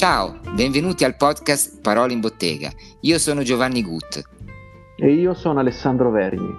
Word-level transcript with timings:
Ciao, 0.00 0.40
benvenuti 0.54 1.04
al 1.04 1.14
podcast 1.14 1.82
Parole 1.82 2.14
in 2.14 2.20
Bottega. 2.20 2.70
Io 3.00 3.18
sono 3.18 3.42
Giovanni 3.42 3.82
Gut. 3.82 4.22
E 4.96 5.12
io 5.12 5.34
sono 5.34 5.60
Alessandro 5.60 6.10
Vergni. 6.10 6.50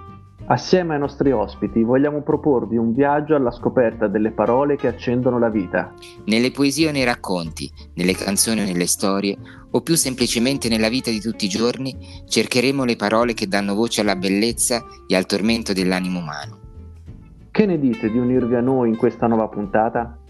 Assieme 0.46 0.94
ai 0.94 1.00
nostri 1.00 1.32
ospiti 1.32 1.82
vogliamo 1.82 2.22
proporvi 2.22 2.76
un 2.76 2.94
viaggio 2.94 3.34
alla 3.34 3.50
scoperta 3.50 4.06
delle 4.06 4.30
parole 4.30 4.76
che 4.76 4.86
accendono 4.86 5.40
la 5.40 5.48
vita. 5.48 5.92
Nelle 6.26 6.52
poesie 6.52 6.90
o 6.90 6.92
nei 6.92 7.02
racconti, 7.02 7.68
nelle 7.94 8.14
canzoni 8.14 8.60
o 8.60 8.64
nelle 8.64 8.86
storie, 8.86 9.36
o 9.72 9.80
più 9.80 9.96
semplicemente 9.96 10.68
nella 10.68 10.88
vita 10.88 11.10
di 11.10 11.20
tutti 11.20 11.46
i 11.46 11.48
giorni, 11.48 11.96
cercheremo 12.24 12.84
le 12.84 12.94
parole 12.94 13.34
che 13.34 13.48
danno 13.48 13.74
voce 13.74 14.02
alla 14.02 14.14
bellezza 14.14 14.84
e 15.08 15.16
al 15.16 15.26
tormento 15.26 15.72
dell'animo 15.72 16.20
umano. 16.20 16.60
Che 17.50 17.66
ne 17.66 17.80
dite 17.80 18.08
di 18.08 18.18
unirvi 18.18 18.54
a 18.54 18.60
noi 18.60 18.90
in 18.90 18.96
questa 18.96 19.26
nuova 19.26 19.48
puntata? 19.48 20.21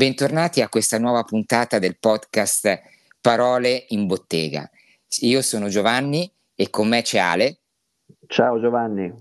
Bentornati 0.00 0.62
a 0.62 0.70
questa 0.70 0.98
nuova 0.98 1.24
puntata 1.24 1.78
del 1.78 1.98
podcast 1.98 2.80
Parole 3.20 3.84
in 3.88 4.06
Bottega. 4.06 4.66
Io 5.18 5.42
sono 5.42 5.68
Giovanni 5.68 6.32
e 6.54 6.70
con 6.70 6.88
me 6.88 7.02
c'è 7.02 7.18
Ale. 7.18 7.58
Ciao 8.26 8.58
Giovanni. 8.58 9.12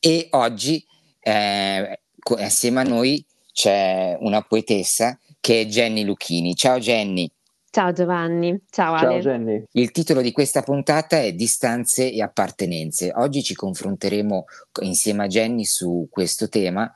E 0.00 0.26
oggi 0.30 0.84
eh, 1.20 2.00
assieme 2.38 2.80
a 2.80 2.82
noi 2.82 3.24
c'è 3.52 4.16
una 4.18 4.42
poetessa 4.42 5.16
che 5.38 5.60
è 5.60 5.66
Jenny 5.66 6.02
Lucchini. 6.02 6.56
Ciao 6.56 6.80
Jenny. 6.80 7.30
Ciao 7.70 7.92
Giovanni, 7.92 8.60
ciao 8.70 8.94
Ale. 8.94 9.22
Ciao 9.22 9.32
Jenny. 9.32 9.62
Il 9.70 9.92
titolo 9.92 10.20
di 10.20 10.32
questa 10.32 10.62
puntata 10.62 11.20
è 11.20 11.32
Distanze 11.32 12.10
e 12.10 12.20
appartenenze. 12.20 13.12
Oggi 13.14 13.44
ci 13.44 13.54
confronteremo 13.54 14.46
insieme 14.80 15.22
a 15.22 15.26
Jenny 15.28 15.64
su 15.64 16.08
questo 16.10 16.48
tema 16.48 16.92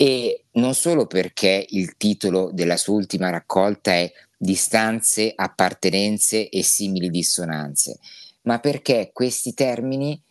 e 0.00 0.44
non 0.52 0.74
solo 0.74 1.08
perché 1.08 1.66
il 1.70 1.96
titolo 1.96 2.50
della 2.52 2.76
sua 2.76 2.94
ultima 2.94 3.30
raccolta 3.30 3.94
è 3.94 4.08
Distanze, 4.36 5.32
appartenenze 5.34 6.48
e 6.48 6.62
simili 6.62 7.10
dissonanze, 7.10 7.98
ma 8.42 8.60
perché 8.60 9.10
questi 9.12 9.54
termini 9.54 10.22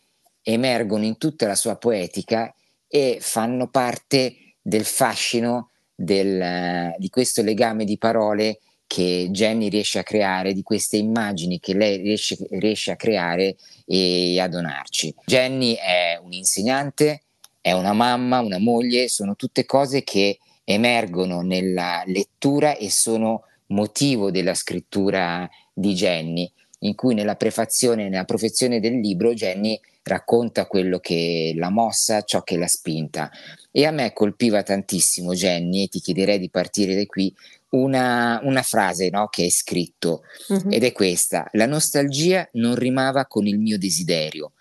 emergono 0.42 1.04
in 1.04 1.18
tutta 1.18 1.46
la 1.46 1.54
sua 1.54 1.76
poetica 1.76 2.50
e 2.88 3.18
fanno 3.20 3.68
parte 3.68 4.54
del 4.62 4.86
fascino 4.86 5.72
del, 5.94 6.94
di 6.96 7.10
questo 7.10 7.42
legame 7.42 7.84
di 7.84 7.98
parole 7.98 8.60
che 8.86 9.28
Jenny 9.30 9.68
riesce 9.68 9.98
a 9.98 10.02
creare, 10.02 10.54
di 10.54 10.62
queste 10.62 10.96
immagini 10.96 11.60
che 11.60 11.74
lei 11.74 11.98
riesce, 11.98 12.38
riesce 12.52 12.92
a 12.92 12.96
creare 12.96 13.56
e 13.84 14.40
a 14.40 14.48
donarci. 14.48 15.14
Jenny 15.26 15.74
è 15.74 16.18
un 16.22 16.32
insegnante, 16.32 17.24
è 17.60 17.72
una 17.72 17.92
mamma, 17.92 18.40
una 18.40 18.58
moglie, 18.58 19.08
sono 19.08 19.36
tutte 19.36 19.64
cose 19.64 20.02
che 20.02 20.38
emergono 20.64 21.40
nella 21.40 22.02
lettura 22.06 22.76
e 22.76 22.90
sono 22.90 23.44
motivo 23.68 24.30
della 24.30 24.54
scrittura 24.54 25.48
di 25.72 25.94
Jenny, 25.94 26.50
in 26.80 26.94
cui 26.94 27.14
nella 27.14 27.36
prefazione, 27.36 28.08
nella 28.08 28.24
profezione 28.24 28.80
del 28.80 29.00
libro, 29.00 29.34
Jenny 29.34 29.78
racconta 30.02 30.66
quello 30.66 30.98
che 30.98 31.52
l'ha 31.54 31.70
mossa, 31.70 32.22
ciò 32.22 32.42
che 32.42 32.56
l'ha 32.56 32.66
spinta. 32.66 33.30
E 33.70 33.84
a 33.84 33.90
me 33.90 34.12
colpiva 34.12 34.62
tantissimo 34.62 35.34
Jenny, 35.34 35.84
e 35.84 35.88
ti 35.88 36.00
chiederei 36.00 36.38
di 36.38 36.50
partire 36.50 36.94
da 36.94 37.04
qui, 37.06 37.34
una, 37.70 38.40
una 38.42 38.62
frase 38.62 39.10
no, 39.10 39.28
che 39.28 39.46
è 39.46 39.50
scritto, 39.50 40.22
uh-huh. 40.48 40.70
ed 40.70 40.84
è 40.84 40.92
questa, 40.92 41.48
la 41.52 41.66
nostalgia 41.66 42.48
non 42.52 42.74
rimava 42.74 43.26
con 43.26 43.46
il 43.46 43.58
mio 43.58 43.78
desiderio, 43.78 44.52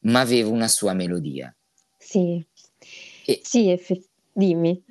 ma 0.00 0.20
aveva 0.20 0.48
una 0.48 0.68
sua 0.68 0.94
melodia. 0.94 1.54
Sì, 2.14 2.44
e... 3.24 3.40
sì, 3.42 3.70
effettivamente. 3.70 4.12
Dimmi. 4.36 4.82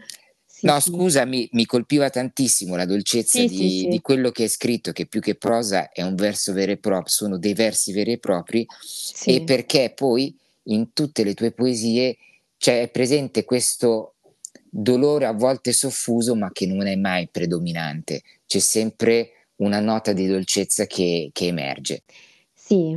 Sì, 0.46 0.66
no, 0.66 0.80
sì. 0.80 0.90
scusami, 0.90 1.50
mi 1.52 1.66
colpiva 1.66 2.10
tantissimo 2.10 2.76
la 2.76 2.86
dolcezza 2.86 3.40
sì, 3.40 3.48
di, 3.48 3.88
di, 3.90 4.00
quello 4.02 4.32
che 4.32 4.46
è 4.46 4.48
scritto, 4.48 4.92
che 4.92 5.06
più 5.06 5.20
che 5.20 5.36
prosa 5.36 5.90
è 5.92 6.02
un 6.02 6.16
verso 6.16 6.54
vero 6.54 6.72
e 6.72 6.78
proprio, 6.78 7.10
sono 7.10 7.38
dei 7.38 7.54
versi 7.54 7.92
veri 7.92 8.14
e 8.14 8.20
propri, 8.20 8.66
e 9.26 9.44
perché 9.44 9.92
poi 9.94 10.36
in 10.64 10.94
tutte 10.94 11.24
le 11.24 11.34
tue 11.34 11.52
poesie 11.52 12.18
c'è 12.58 12.90
presente 12.90 13.44
questo 13.44 14.16
dolore 14.70 15.26
a 15.26 15.34
volte 15.34 15.74
soffuso, 15.74 16.36
ma 16.36 16.52
che 16.54 16.66
non 16.66 16.88
è 16.88 16.96
mai 16.96 17.28
predominante, 17.30 18.22
c'è 18.46 18.60
sempre 18.60 19.48
una 19.58 19.82
nota 19.82 20.14
di 20.14 20.28
dolcezza 20.28 20.86
che, 20.86 21.30
che 21.34 21.48
emerge. 21.48 22.04
Sì. 22.54 22.96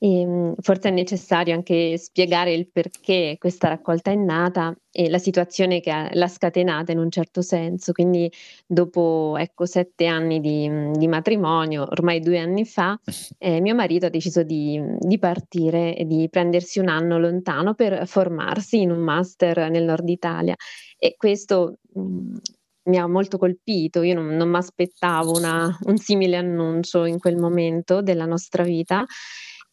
E, 0.00 0.20
ehm, 0.20 0.54
forse 0.60 0.88
è 0.88 0.92
necessario 0.92 1.54
anche 1.54 1.98
spiegare 1.98 2.54
il 2.54 2.68
perché 2.70 3.36
questa 3.38 3.68
raccolta 3.68 4.10
è 4.10 4.14
nata 4.14 4.74
e 4.90 5.10
la 5.10 5.18
situazione 5.18 5.80
che 5.80 5.90
ha, 5.90 6.08
l'ha 6.12 6.28
scatenata 6.28 6.92
in 6.92 6.98
un 6.98 7.10
certo 7.10 7.42
senso. 7.42 7.92
Quindi, 7.92 8.30
dopo 8.66 9.36
ecco, 9.38 9.66
sette 9.66 10.06
anni 10.06 10.40
di, 10.40 10.70
di 10.92 11.08
matrimonio, 11.08 11.86
ormai 11.88 12.20
due 12.20 12.38
anni 12.38 12.64
fa, 12.64 12.98
eh, 13.38 13.60
mio 13.60 13.74
marito 13.74 14.06
ha 14.06 14.10
deciso 14.10 14.42
di, 14.42 14.80
di, 14.98 15.18
partire 15.18 15.96
e 15.96 16.04
di 16.04 16.28
prendersi 16.30 16.78
un 16.78 16.88
anno 16.88 17.18
lontano 17.18 17.74
per 17.74 18.06
formarsi 18.06 18.80
in 18.80 18.90
un 18.90 19.00
master 19.00 19.68
nel 19.70 19.84
nord 19.84 20.08
Italia. 20.08 20.54
E 20.96 21.16
questo 21.16 21.78
mh, 21.92 22.36
mi 22.84 22.98
ha 22.98 23.06
molto 23.06 23.36
colpito, 23.36 24.02
io 24.02 24.14
non, 24.14 24.28
non 24.28 24.48
mi 24.48 24.56
aspettavo 24.56 25.32
un 25.32 25.96
simile 25.96 26.36
annuncio 26.36 27.04
in 27.04 27.18
quel 27.18 27.36
momento 27.36 28.00
della 28.00 28.24
nostra 28.24 28.62
vita 28.62 29.04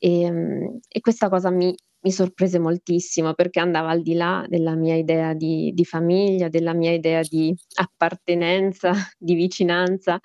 e, 0.05 0.21
ehm, 0.21 0.79
e 0.87 0.99
questa 1.01 1.29
cosa 1.29 1.49
mi, 1.49 1.75
mi, 2.01 2.11
sorprese 2.11 2.59
moltissimo 2.59 3.33
perché 3.33 3.59
andava 3.59 3.89
al 3.89 4.03
di 4.03 4.13
là 4.13 4.45
della 4.47 4.75
mia 4.75 4.95
idea 4.95 5.33
di, 5.33 5.71
di 5.73 5.83
famiglia, 5.83 6.47
della 6.47 6.73
mia 6.73 6.91
idea 6.91 7.21
di 7.21 7.55
appartenenza, 7.75 8.91
di 9.17 9.33
vicinanza 9.33 10.19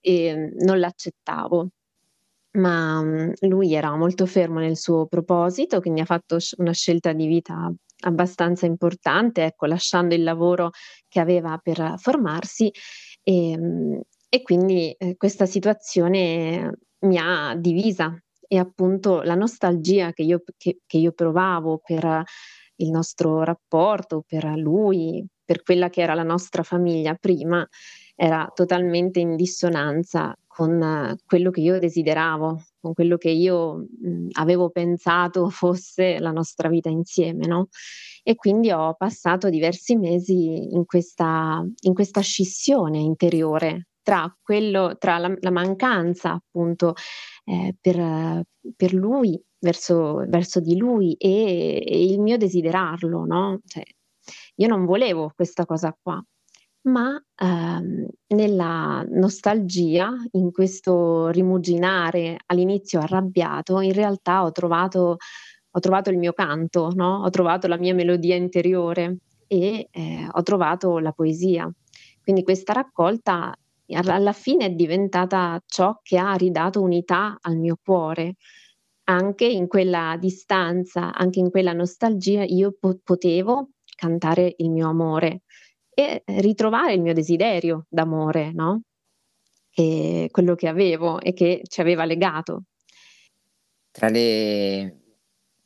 e 0.00 0.52
non 0.60 0.78
l'accettavo. 0.78 1.68
Ma 2.52 3.02
mm, 3.02 3.32
lui 3.40 3.74
era 3.74 3.94
molto 3.96 4.26
fermo 4.26 4.58
nel 4.58 4.76
suo 4.76 5.06
proposito, 5.06 5.80
quindi 5.80 6.00
ha 6.00 6.04
fatto 6.06 6.38
una 6.56 6.72
scelta 6.72 7.12
di 7.12 7.26
vita 7.26 7.72
abbastanza 8.02 8.66
importante, 8.66 9.44
ecco, 9.44 9.66
lasciando 9.66 10.14
il 10.14 10.22
lavoro 10.22 10.70
che 11.08 11.20
aveva 11.20 11.58
per 11.62 11.94
formarsi 11.98 12.72
e, 13.22 13.50
ehm, 13.52 14.00
e 14.28 14.42
quindi 14.42 14.92
eh, 14.92 15.16
questa 15.16 15.44
situazione 15.46 16.78
mi 17.00 17.18
ha 17.18 17.54
divisa 17.56 18.18
e 18.52 18.58
appunto 18.58 19.22
la 19.22 19.36
nostalgia 19.36 20.12
che 20.12 20.22
io, 20.22 20.42
che, 20.56 20.80
che 20.84 20.98
io 20.98 21.12
provavo 21.12 21.80
per 21.84 22.24
il 22.80 22.90
nostro 22.90 23.44
rapporto, 23.44 24.24
per 24.26 24.44
lui, 24.56 25.24
per 25.44 25.62
quella 25.62 25.88
che 25.88 26.00
era 26.00 26.14
la 26.14 26.24
nostra 26.24 26.64
famiglia 26.64 27.14
prima, 27.14 27.64
era 28.16 28.50
totalmente 28.52 29.20
in 29.20 29.36
dissonanza 29.36 30.36
con 30.48 31.16
quello 31.24 31.50
che 31.50 31.60
io 31.60 31.78
desideravo, 31.78 32.64
con 32.80 32.92
quello 32.92 33.18
che 33.18 33.30
io 33.30 33.86
mh, 33.86 34.30
avevo 34.32 34.70
pensato 34.70 35.48
fosse 35.50 36.18
la 36.18 36.32
nostra 36.32 36.68
vita 36.68 36.88
insieme, 36.88 37.46
no? 37.46 37.68
E 38.24 38.34
quindi 38.34 38.72
ho 38.72 38.94
passato 38.94 39.48
diversi 39.48 39.94
mesi 39.94 40.74
in 40.74 40.84
questa, 40.86 41.64
in 41.82 41.94
questa 41.94 42.20
scissione 42.20 42.98
interiore 42.98 43.89
tra, 44.02 44.34
quello, 44.42 44.96
tra 44.98 45.18
la, 45.18 45.34
la 45.40 45.50
mancanza 45.50 46.32
appunto 46.32 46.94
eh, 47.44 47.76
per, 47.80 48.42
per, 48.76 48.94
lui, 48.94 49.40
verso, 49.58 50.24
verso, 50.26 50.60
di 50.60 50.76
lui 50.76 51.14
e, 51.14 51.82
e, 51.86 52.04
il 52.04 52.20
mio 52.20 52.36
desiderarlo, 52.36 53.24
no? 53.24 53.60
Cioè, 53.64 53.82
io 54.56 54.68
non 54.68 54.84
volevo 54.84 55.32
questa 55.34 55.64
cosa 55.64 55.96
qua, 56.00 56.22
ma 56.82 57.22
ehm, 57.36 58.06
nella 58.28 59.04
nostalgia, 59.10 60.14
in 60.32 60.50
questo 60.50 61.28
rimuginare 61.28 62.38
all'inizio 62.46 63.00
arrabbiato, 63.00 63.80
in 63.80 63.92
realtà 63.92 64.44
ho 64.44 64.52
trovato, 64.52 65.16
ho 65.70 65.78
trovato 65.80 66.10
il 66.10 66.18
mio 66.18 66.32
canto, 66.32 66.90
no? 66.94 67.22
ho 67.22 67.30
trovato 67.30 67.66
la 67.66 67.76
mia 67.76 67.94
melodia 67.94 68.34
interiore 68.34 69.18
e 69.46 69.88
eh, 69.90 70.28
ho 70.30 70.42
trovato 70.42 70.98
la 70.98 71.12
poesia. 71.12 71.70
Quindi 72.22 72.42
questa 72.44 72.72
raccolta 72.72 73.54
alla 73.94 74.32
fine 74.32 74.66
è 74.66 74.70
diventata 74.70 75.62
ciò 75.66 75.98
che 76.02 76.18
ha 76.18 76.34
ridato 76.34 76.80
unità 76.80 77.38
al 77.40 77.56
mio 77.56 77.78
cuore. 77.82 78.36
Anche 79.04 79.44
in 79.46 79.66
quella 79.66 80.16
distanza, 80.18 81.12
anche 81.12 81.40
in 81.40 81.50
quella 81.50 81.72
nostalgia, 81.72 82.44
io 82.44 82.76
po- 82.78 83.00
potevo 83.02 83.70
cantare 83.96 84.54
il 84.58 84.70
mio 84.70 84.88
amore 84.88 85.42
e 85.92 86.22
ritrovare 86.24 86.94
il 86.94 87.00
mio 87.02 87.12
desiderio 87.12 87.86
d'amore, 87.88 88.52
no? 88.52 88.82
E 89.72 90.28
quello 90.30 90.54
che 90.54 90.68
avevo 90.68 91.20
e 91.20 91.32
che 91.32 91.62
ci 91.68 91.80
aveva 91.80 92.04
legato. 92.04 92.64
Tra 93.90 94.08
le 94.08 95.00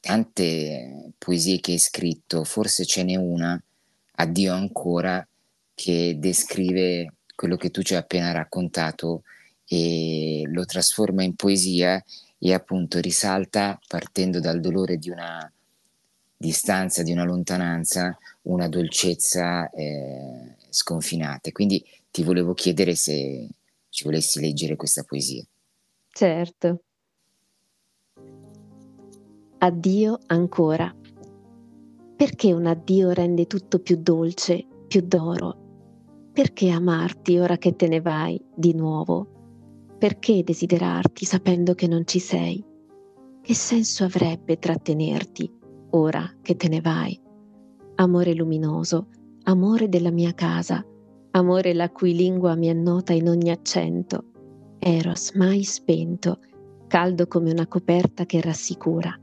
tante 0.01 1.13
poesie 1.19 1.61
che 1.61 1.73
hai 1.73 1.79
scritto, 1.79 2.45
forse 2.45 2.85
ce 2.85 3.05
n'è 3.05 3.17
una, 3.17 3.63
Addio 4.17 4.53
ancora, 4.53 5.27
che 5.75 6.17
descrive 6.19 7.15
quello 7.35 7.57
che 7.57 7.71
tu 7.71 7.83
ci 7.83 7.95
hai 7.95 8.01
appena 8.01 8.33
raccontato 8.33 9.23
e 9.67 10.43
lo 10.47 10.65
trasforma 10.65 11.23
in 11.23 11.35
poesia 11.35 12.03
e 12.39 12.53
appunto 12.53 13.01
risalta 13.01 13.81
partendo 13.87 14.41
dal 14.41 14.61
dolore 14.61 14.99
di 14.99 15.11
una 15.11 15.51
distanza, 16.37 17.03
di 17.03 17.13
una 17.13 17.25
lontananza, 17.25 18.17
una 18.43 18.69
dolcezza 18.69 19.71
eh, 19.71 20.57
sconfinata. 20.69 21.51
Quindi 21.53 21.83
ti 22.11 22.23
volevo 22.23 22.53
chiedere 22.53 22.95
se 22.95 23.49
ci 23.89 24.05
volessi 24.05 24.41
leggere 24.41 24.77
questa 24.77 25.05
poesia. 25.05 25.43
Certo. 26.11 26.83
Addio 29.59 30.19
ancora. 30.27 30.95
Perché 32.17 32.53
un 32.53 32.67
addio 32.67 33.11
rende 33.13 33.47
tutto 33.47 33.79
più 33.79 33.97
dolce, 33.97 34.67
più 34.87 35.01
d'oro? 35.01 35.64
Perché 36.35 36.69
amarti 36.71 37.39
ora 37.39 37.57
che 37.59 37.77
te 37.77 37.87
ne 37.87 38.01
vai 38.01 38.45
di 38.57 38.75
nuovo? 38.75 39.29
Perché 39.97 40.43
desiderarti 40.43 41.25
sapendo 41.25 41.75
che 41.75 41.87
non 41.87 42.05
ci 42.09 42.19
sei? 42.19 42.63
Che 43.41 43.55
senso 43.55 44.03
avrebbe 44.03 44.59
trattenerti 44.59 45.49
ora 45.91 46.29
che 46.43 46.57
te 46.57 46.67
ne 46.67 46.81
vai? 46.81 47.17
Amore 47.95 48.35
luminoso, 48.35 49.07
amore 49.45 49.89
della 49.89 50.11
mia 50.11 50.33
casa, 50.33 50.85
amore 51.31 51.73
la 51.73 51.89
cui 51.91 52.17
lingua 52.17 52.57
mi 52.57 52.69
annota 52.69 53.13
in 53.13 53.29
ogni 53.29 53.53
accento, 53.53 54.25
eros 54.81 55.35
mai 55.35 55.63
spento, 55.63 56.41
caldo 56.89 57.29
come 57.29 57.53
una 57.53 57.69
coperta 57.69 58.27
che 58.27 58.41
rassicura. 58.41 59.17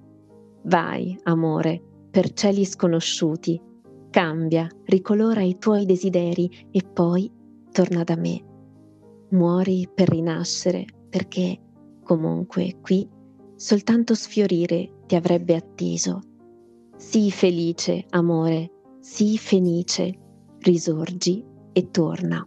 Vai, 0.61 1.19
amore, 1.23 1.83
per 2.09 2.31
cieli 2.31 2.63
sconosciuti, 2.63 3.61
cambia, 4.11 4.67
ricolora 4.85 5.41
i 5.41 5.57
tuoi 5.57 5.85
desideri 5.85 6.67
e 6.69 6.81
poi 6.83 7.31
torna 7.71 8.03
da 8.03 8.15
me. 8.15 8.39
Muori 9.29 9.87
per 9.91 10.09
rinascere, 10.09 10.85
perché 11.09 11.57
comunque 12.03 12.75
qui 12.81 13.09
soltanto 13.55 14.13
sfiorire 14.13 15.03
ti 15.07 15.15
avrebbe 15.15 15.55
atteso. 15.55 16.19
Sii 16.97 17.31
felice, 17.31 18.05
amore, 18.09 18.69
sii 18.99 19.37
felice, 19.37 20.13
risorgi 20.59 21.43
e 21.71 21.89
torna. 21.89 22.45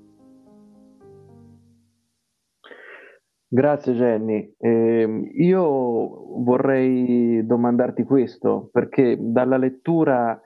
Grazie 3.49 3.95
Jenny. 3.95 4.55
Eh, 4.59 5.31
io 5.37 6.43
vorrei 6.43 7.47
domandarti 7.47 8.03
questo 8.03 8.69
perché 8.73 9.17
dalla 9.19 9.57
lettura 9.57 10.39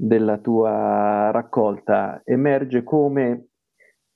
della 0.00 0.38
tua 0.38 1.30
raccolta 1.32 2.22
emerge 2.24 2.84
come 2.84 3.48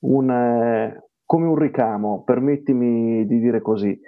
un, 0.04 0.30
eh, 0.30 1.08
come 1.24 1.46
un 1.46 1.56
ricamo, 1.56 2.22
permettimi 2.22 3.26
di 3.26 3.40
dire 3.40 3.60
così, 3.60 3.98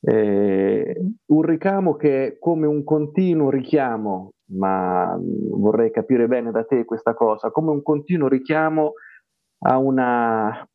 eh, 0.00 1.00
un 1.26 1.42
ricamo 1.42 1.96
che 1.96 2.26
è 2.26 2.38
come 2.38 2.66
un 2.66 2.82
continuo 2.82 3.50
richiamo, 3.50 4.32
ma 4.52 5.18
vorrei 5.20 5.90
capire 5.90 6.26
bene 6.28 6.50
da 6.50 6.64
te 6.64 6.86
questa 6.86 7.12
cosa, 7.12 7.50
come 7.50 7.72
un 7.72 7.82
continuo 7.82 8.28
richiamo 8.28 8.92
a 9.66 9.76
una 9.76 10.66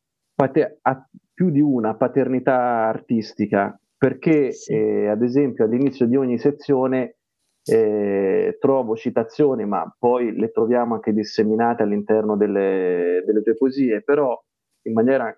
a 0.82 1.08
più 1.32 1.50
di 1.50 1.60
una 1.60 1.96
paternità 1.96 2.86
artistica, 2.86 3.76
perché 3.96 4.52
sì. 4.52 4.72
eh, 4.72 5.08
ad 5.08 5.22
esempio 5.22 5.64
all'inizio 5.64 6.06
di 6.06 6.16
ogni 6.16 6.38
sezione 6.38 7.16
eh, 7.64 8.56
trovo 8.60 8.96
citazioni, 8.96 9.64
ma 9.64 9.94
poi 9.98 10.36
le 10.36 10.50
troviamo 10.50 10.94
anche 10.94 11.12
disseminate 11.12 11.82
all'interno 11.82 12.36
delle, 12.36 13.22
delle 13.26 13.42
tue 13.42 13.56
poesie, 13.56 14.02
però 14.02 14.38
in 14.82 14.92
maniera 14.92 15.34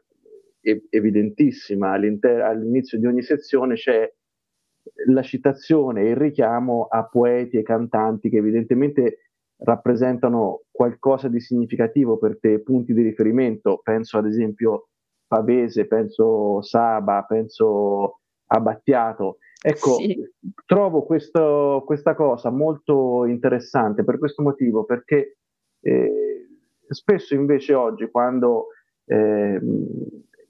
evidentissima 0.91 1.93
all'inizio 1.93 2.99
di 2.99 3.07
ogni 3.07 3.23
sezione 3.23 3.75
c'è 3.75 4.13
la 5.07 5.23
citazione 5.23 6.03
e 6.03 6.11
il 6.11 6.17
richiamo 6.17 6.87
a 6.91 7.05
poeti 7.07 7.57
e 7.57 7.63
cantanti 7.63 8.29
che 8.29 8.39
evidentemente 8.39 9.31
rappresentano 9.59 10.63
qualcosa 10.71 11.29
di 11.29 11.41
significativo 11.41 12.19
per 12.19 12.39
te, 12.39 12.61
punti 12.61 12.93
di 12.93 13.03
riferimento, 13.03 13.81
penso 13.83 14.19
ad 14.19 14.27
esempio 14.27 14.89
Pavese, 15.27 15.87
penso 15.87 16.61
Saba, 16.63 17.25
penso 17.27 18.21
a 18.47 18.61
Battiato. 18.61 19.39
Ecco, 19.69 19.95
sì. 19.95 20.17
trovo 20.65 21.03
questo, 21.03 21.83
questa 21.85 22.15
cosa 22.15 22.51
molto 22.51 23.25
interessante 23.25 24.05
per 24.05 24.17
questo 24.17 24.45
motivo, 24.45 24.85
perché 24.85 25.39
eh, 25.81 26.47
spesso 26.89 27.35
invece 27.35 27.75
oggi, 27.75 28.09
quando, 28.09 28.69
eh, 29.07 29.61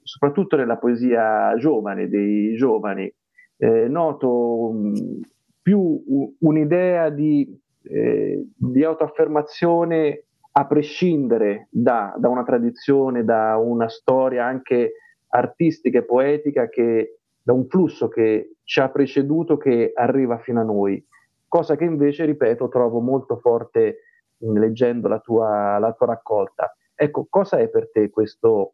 soprattutto 0.03 0.55
nella 0.55 0.77
poesia 0.77 1.55
giovane, 1.57 2.07
dei 2.09 2.55
giovani, 2.57 3.11
eh, 3.57 3.87
noto 3.87 4.71
mh, 4.71 5.21
più 5.63 6.35
un'idea 6.37 7.09
di, 7.09 7.59
eh, 7.85 8.45
di 8.55 8.83
autoaffermazione 8.83 10.25
a 10.51 10.67
prescindere 10.67 11.69
da, 11.71 12.13
da, 12.19 12.29
una 12.29 12.43
tradizione, 12.43 13.23
da 13.23 13.57
una 13.57 13.89
storia 13.89 14.45
anche 14.45 14.93
artistica 15.29 15.97
e 15.97 16.05
poetica, 16.05 16.69
che, 16.69 17.17
da 17.47 17.53
un 17.53 17.65
flusso 17.69 18.09
che 18.09 18.57
ci 18.65 18.81
ha 18.81 18.89
preceduto, 18.89 19.55
che 19.55 19.93
arriva 19.95 20.37
fino 20.39 20.59
a 20.59 20.63
noi. 20.63 21.01
Cosa 21.47 21.77
che 21.77 21.85
invece, 21.85 22.25
ripeto, 22.25 22.67
trovo 22.67 22.99
molto 22.99 23.37
forte 23.37 23.99
leggendo 24.39 25.07
la 25.07 25.19
tua, 25.19 25.77
la 25.79 25.93
tua 25.93 26.07
raccolta. 26.07 26.75
Ecco, 26.93 27.25
cosa 27.29 27.57
è 27.57 27.69
per 27.69 27.89
te 27.89 28.09
questo, 28.09 28.73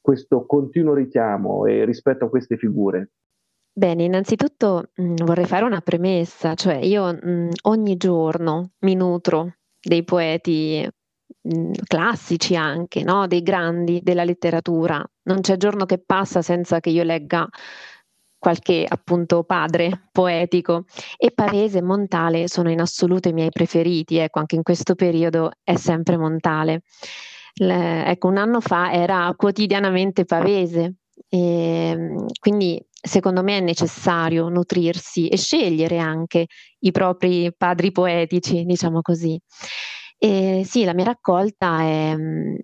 questo 0.00 0.46
continuo 0.46 0.94
richiamo 0.94 1.66
eh, 1.66 1.84
rispetto 1.84 2.26
a 2.26 2.28
queste 2.28 2.56
figure? 2.56 3.10
Bene, 3.72 4.04
innanzitutto 4.04 4.90
mh, 4.94 5.02
mm, 5.02 5.14
vorrei 5.24 5.46
fare 5.46 5.64
una 5.64 5.80
premessa, 5.80 6.54
cioè 6.54 6.76
io 6.76 7.12
mh, 7.12 7.28
mm, 7.28 7.48
ogni 7.62 7.96
giorno 7.96 8.74
mi 8.82 8.94
nutro 8.94 9.54
dei 9.80 10.04
poeti 10.04 10.88
Mhmm, 11.46 11.72
classici 11.86 12.56
anche, 12.56 13.02
no, 13.02 13.26
dei 13.26 13.42
grandi 13.42 14.00
della 14.02 14.24
letteratura. 14.24 15.04
Non 15.24 15.40
c'è 15.40 15.56
giorno 15.56 15.84
che 15.84 15.98
passa 15.98 16.40
senza 16.42 16.80
che 16.80 16.90
io 16.90 17.02
legga 17.02 17.46
qualche 18.44 18.84
appunto 18.86 19.42
padre 19.42 20.08
poetico 20.12 20.84
e 21.16 21.30
Pavese 21.30 21.78
e 21.78 21.82
Montale 21.82 22.46
sono 22.46 22.70
in 22.70 22.78
assoluto 22.78 23.30
i 23.30 23.32
miei 23.32 23.48
preferiti, 23.48 24.18
ecco 24.18 24.38
anche 24.38 24.54
in 24.54 24.62
questo 24.62 24.94
periodo 24.94 25.52
è 25.62 25.76
sempre 25.76 26.18
Montale. 26.18 26.82
Le, 27.54 28.04
ecco 28.04 28.28
un 28.28 28.36
anno 28.36 28.60
fa 28.60 28.92
era 28.92 29.32
quotidianamente 29.34 30.26
Pavese 30.26 30.96
e 31.26 31.38
ehm, 31.38 32.26
quindi 32.38 32.78
secondo 32.90 33.42
me 33.42 33.56
è 33.56 33.60
necessario 33.60 34.50
nutrirsi 34.50 35.28
e 35.28 35.38
scegliere 35.38 35.96
anche 35.96 36.44
i 36.80 36.90
propri 36.90 37.50
padri 37.56 37.92
poetici, 37.92 38.64
diciamo 38.64 39.00
così. 39.00 39.40
E 40.18 40.64
sì, 40.66 40.84
la 40.84 40.92
mia 40.92 41.04
raccolta 41.04 41.80
è, 41.80 42.14
mhmm, 42.14 42.56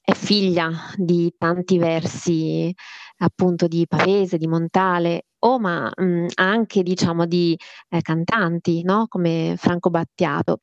è 0.00 0.12
figlia 0.12 0.70
di 0.94 1.34
tanti 1.36 1.78
versi 1.78 2.72
appunto 3.18 3.66
di 3.66 3.86
Pavese, 3.86 4.38
di 4.38 4.46
Montale, 4.46 5.26
o 5.40 5.58
ma 5.58 5.90
mh, 5.94 6.04
mhmm, 6.04 6.26
anche 6.34 6.82
diciamo 6.82 7.26
di 7.26 7.56
eh, 7.88 8.00
cantanti, 8.00 8.82
no? 8.82 9.06
come 9.08 9.54
Franco 9.56 9.90
Battiato. 9.90 10.60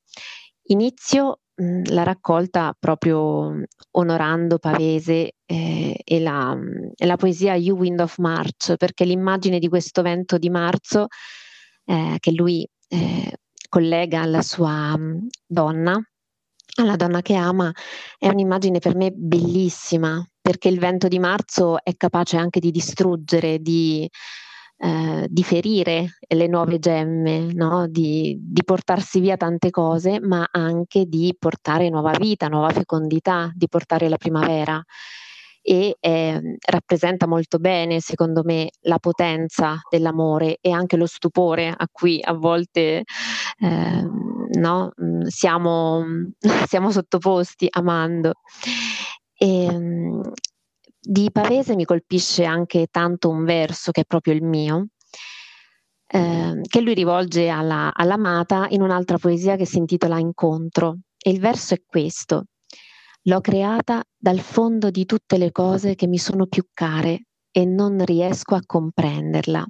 Inizio 0.68 1.40
mh, 1.56 1.64
mhmm, 1.66 1.82
la 1.94 2.04
raccolta 2.04 2.76
proprio 2.78 3.64
onorando 3.92 4.60
Pavese 4.60 5.34
eh, 5.46 6.00
e, 6.04 6.20
la, 6.20 6.58
e, 6.96 7.06
la, 7.06 7.16
poesia 7.16 7.56
You 7.56 7.78
Wind 7.78 8.00
of 8.00 8.18
March, 8.18 8.76
perché 8.78 9.06
l'immagine 9.06 9.60
di 9.60 9.70
questo 9.70 10.02
vento 10.02 10.38
di 10.38 10.50
marzo 10.50 11.08
eh, 11.86 12.18
che 12.20 12.32
lui 12.32 12.68
eh, 12.90 13.38
collega 13.70 14.22
alla 14.22 14.42
sua 14.42 14.96
donna 15.48 16.00
alla 16.76 16.96
donna 16.96 17.22
che 17.22 17.36
ama 17.36 17.72
è 18.18 18.28
un'immagine 18.30 18.80
per 18.80 18.96
me 18.96 19.12
bellissima, 19.12 20.26
perché 20.44 20.68
il 20.68 20.78
vento 20.78 21.08
di 21.08 21.20
marzo 21.20 21.82
è 21.82 21.96
capace 21.96 22.36
anche 22.36 22.60
di 22.60 22.70
distruggere, 22.70 23.60
di, 23.60 24.06
eh, 24.80 25.26
di 25.30 25.42
ferire 25.42 26.18
le 26.28 26.48
nuove 26.48 26.80
gemme, 26.80 27.54
no? 27.54 27.88
di, 27.88 28.38
di, 28.42 28.62
portarsi 28.66 29.22
via 29.22 29.38
tante 29.38 29.70
cose, 29.70 30.20
ma 30.20 30.46
anche 30.52 31.06
di 31.06 31.34
portare 31.40 31.88
nuova 31.90 32.12
vita, 32.20 32.50
nuova 32.50 32.72
fecondità, 32.72 33.50
di 33.56 33.70
portare 33.70 34.10
la 34.10 34.18
primavera 34.18 34.84
e 35.66 35.96
eh, 35.98 36.58
rappresenta 36.70 37.26
molto 37.26 37.58
bene, 37.58 38.02
secondo 38.02 38.42
me, 38.44 38.70
la 38.82 39.00
potenza 39.00 39.80
dell'amore 39.90 40.58
e 40.60 40.72
anche 40.72 40.98
lo 40.98 41.06
stupore 41.06 41.74
a 41.76 41.88
cui 41.90 42.20
a 42.22 42.34
volte 42.34 43.04
eh, 43.60 44.08
no, 44.60 44.92
mm, 45.02 45.22
siamo, 45.28 46.04
siamo, 46.68 46.92
sottoposti 46.92 47.68
amando. 47.70 48.34
E, 49.44 49.66
ehm, 49.66 50.32
di 51.02 51.30
Pavese 51.30 51.76
mi 51.76 51.84
colpisce 51.84 52.46
anche 52.46 52.88
tanto 52.90 53.28
un 53.28 53.44
verso 53.44 53.92
che 53.92 54.02
è 54.02 54.06
proprio 54.06 54.34
il 54.34 54.42
mio, 54.42 54.88
eh, 56.08 56.62
che 56.62 56.80
lui 56.80 56.94
rivolge 56.94 57.50
alla, 57.50 57.92
all'amata 57.94 58.68
in 58.70 58.82
un'altra 58.82 59.18
poesia 59.18 59.58
che 59.58 59.66
si 59.66 59.80
intitola 59.80 60.18
Incontro. 60.18 61.00
E 61.18 61.32
il 61.32 61.42
verso 61.42 61.74
è 61.74 61.82
questo. 61.86 62.46
L'ho 63.24 63.42
creata 63.42 64.02
dal 64.18 64.40
fondo 64.40 64.90
di 64.90 65.06
tutte 65.06 65.38
le 65.38 65.52
cose 65.52 65.96
che 65.96 66.08
mi 66.08 66.18
sono 66.18 66.46
più 66.48 66.66
care 66.74 67.26
e 67.52 67.66
non 67.66 68.04
riesco 68.06 68.56
a 68.56 68.64
comprenderla. 68.66 69.66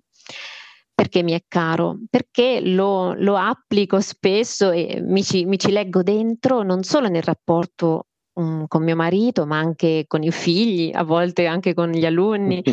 perché 0.94 1.24
mi 1.24 1.32
è 1.34 1.44
caro? 1.48 1.98
Perché 2.10 2.62
lo, 2.62 3.13
lo 3.13 3.36
applico 3.38 4.00
spesso 4.00 4.70
e 4.70 5.01
mi 5.01 5.24
ci, 5.24 5.46
mi 5.46 5.58
ci, 5.58 5.72
leggo 5.72 6.03
dentro 6.03 6.62
non 6.62 6.84
solo 6.84 7.08
nel 7.10 7.24
rapporto 7.24 8.06
um, 8.33 8.65
con 8.67 8.83
mio 8.83 8.95
marito, 8.95 9.45
ma 9.45 9.57
anche 9.57 10.05
con 10.07 10.23
i 10.23 10.31
figli, 10.31 10.91
a 10.93 11.03
volte 11.03 11.45
anche 11.45 11.73
con 11.73 11.89
gli 11.91 12.05
alunni. 12.05 12.61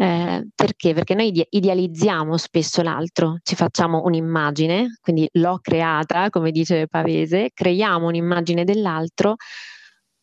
Eh, 0.00 0.48
perché? 0.54 0.94
Perché 0.94 1.14
noi 1.14 1.46
idealizziamo 1.50 2.38
spesso 2.38 2.80
l'altro, 2.80 3.36
ci 3.42 3.54
facciamo 3.54 4.00
un'immagine, 4.04 4.96
quindi 5.02 5.28
l'ho 5.32 5.58
creata, 5.60 6.30
come 6.30 6.52
dice 6.52 6.86
Pavese, 6.86 7.50
creiamo 7.52 8.06
un'immagine 8.06 8.64
dell'altro 8.64 9.36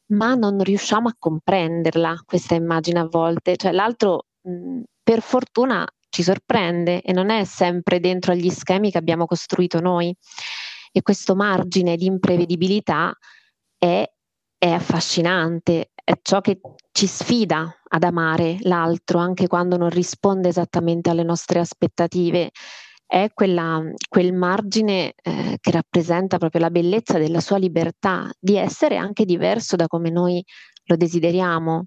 ma 0.10 0.36
non 0.36 0.62
riusciamo 0.62 1.10
a 1.10 1.16
comprenderla 1.18 2.22
questa 2.26 2.56
immagine 2.56 3.00
a 3.00 3.08
volte, 3.08 3.56
cioè 3.56 3.72
l'altro 3.72 4.26
mh, 4.42 4.82
per 5.04 5.22
fortuna 5.22 5.86
ci 6.10 6.24
sorprende 6.24 7.02
e 7.02 7.12
non 7.14 7.30
è 7.30 7.44
sempre 7.44 8.00
dentro 8.00 8.32
agli 8.32 8.50
schemi 8.50 8.92
che 8.92 8.98
abbiamo 8.98 9.26
costruito 9.26 9.80
noi. 9.80 10.16
E 10.92 11.02
questo 11.02 11.36
margine 11.36 11.96
di 11.96 12.06
imprevedibilità 12.06 13.14
è, 13.78 14.04
è 14.58 14.70
affascinante, 14.70 15.92
è 16.04 16.14
ciò 16.22 16.42
che 16.42 16.60
ci 16.92 17.06
sfida 17.06 17.82
ad 17.90 18.04
amare 18.04 18.58
l'altro 18.62 19.20
anche 19.20 19.48
quando 19.48 19.78
non 19.78 19.90
risponde 19.90 20.50
esattamente 20.50 21.10
alle 21.10 21.24
nostre 21.24 21.60
aspettative. 21.60 22.52
È 23.06 23.30
quella, 23.34 23.82
quel 24.10 24.34
margine 24.34 25.14
eh, 25.22 25.58
che 25.62 25.72
rappresenta 25.72 26.38
proprio 26.38 26.62
la 26.62 26.72
bellezza 26.72 27.18
della 27.18 27.40
sua 27.40 27.58
libertà 27.58 28.30
di 28.40 28.58
essere 28.58 28.98
anche 28.98 29.24
diverso 29.26 29.76
da 29.76 29.88
come 29.88 30.10
noi 30.10 30.44
lo 30.86 30.96
desideriamo, 30.98 31.86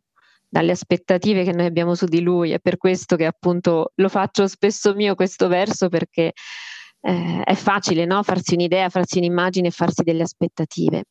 dalle 0.48 0.72
aspettative 0.72 1.44
che 1.44 1.52
noi 1.52 1.66
abbiamo 1.66 1.94
su 1.94 2.06
di 2.06 2.20
lui. 2.20 2.52
È 2.52 2.58
per 2.58 2.76
questo 2.76 3.16
che 3.16 3.26
appunto 3.26 3.92
lo 3.96 4.08
faccio 4.08 4.46
spesso 4.46 4.94
mio 4.94 5.14
questo 5.14 5.48
verso 5.48 5.88
perché 5.88 6.32
eh, 7.02 7.42
è 7.42 7.54
facile 7.54 8.04
no? 8.04 8.22
farsi 8.22 8.54
un'idea, 8.54 8.88
farsi 8.88 9.18
un'immagine 9.18 9.68
e 9.68 9.70
farsi 9.72 10.02
delle 10.02 10.22
aspettative. 10.22 11.04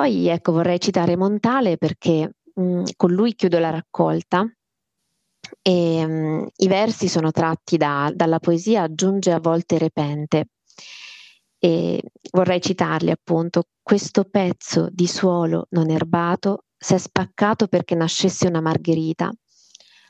Poi 0.00 0.28
ecco 0.28 0.52
vorrei 0.52 0.80
citare 0.80 1.14
Montale 1.14 1.76
perché 1.76 2.36
mh, 2.54 2.62
mm, 2.62 2.82
con 2.96 3.10
lui 3.12 3.34
chiudo 3.34 3.58
la 3.58 3.68
raccolta 3.68 4.50
e 5.60 6.06
mh, 6.06 6.10
mm, 6.10 6.46
i 6.56 6.68
versi 6.68 7.06
sono 7.06 7.30
tratti 7.30 7.76
da, 7.76 8.10
dalla 8.14 8.38
poesia 8.38 8.90
Giunge 8.90 9.30
a 9.30 9.38
volte 9.38 9.76
repente 9.76 10.46
e 11.58 12.02
vorrei 12.30 12.62
citarli 12.62 13.10
appunto 13.10 13.64
questo 13.82 14.24
pezzo 14.24 14.88
di 14.90 15.06
suolo 15.06 15.66
non 15.72 15.90
erbato 15.90 16.64
si 16.78 16.94
è 16.94 16.98
spaccato 16.98 17.66
perché 17.66 17.94
nascesse 17.94 18.46
una 18.46 18.62
margherita. 18.62 19.30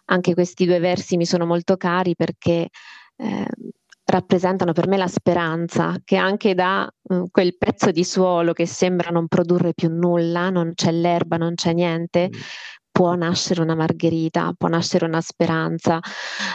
Anche 0.05 0.35
questi 0.35 0.67
due 0.67 0.79
versi 0.79 1.17
mi 1.17 1.27
sono 1.27 1.47
molto 1.47 1.77
cari 1.77 2.15
perché 2.15 2.69
eh, 3.17 3.47
rappresentano 4.11 4.73
per 4.73 4.89
me 4.89 4.97
la 4.97 5.07
speranza 5.07 5.97
che 6.05 6.17
anche 6.17 6.55
da 6.55 6.89
uh, 7.03 7.29
quel 7.31 7.57
pezzo 7.57 7.91
di 7.91 8.05
suolo 8.05 8.53
che 8.53 8.67
sembra 8.67 9.11
non 9.11 9.29
produrre 9.29 9.73
più 9.75 9.91
nulla, 9.91 10.51
non 10.51 10.73
c'è 10.75 10.91
l'erba, 10.93 11.37
non 11.37 11.55
c'è 11.55 11.73
niente, 11.73 12.29
mm. 12.29 12.41
può 12.91 13.15
nascere 13.15 13.63
una 13.63 13.75
margherita, 13.75 14.53
può 14.57 14.69
nascere 14.69 15.07
una 15.07 15.21
speranza, 15.21 16.01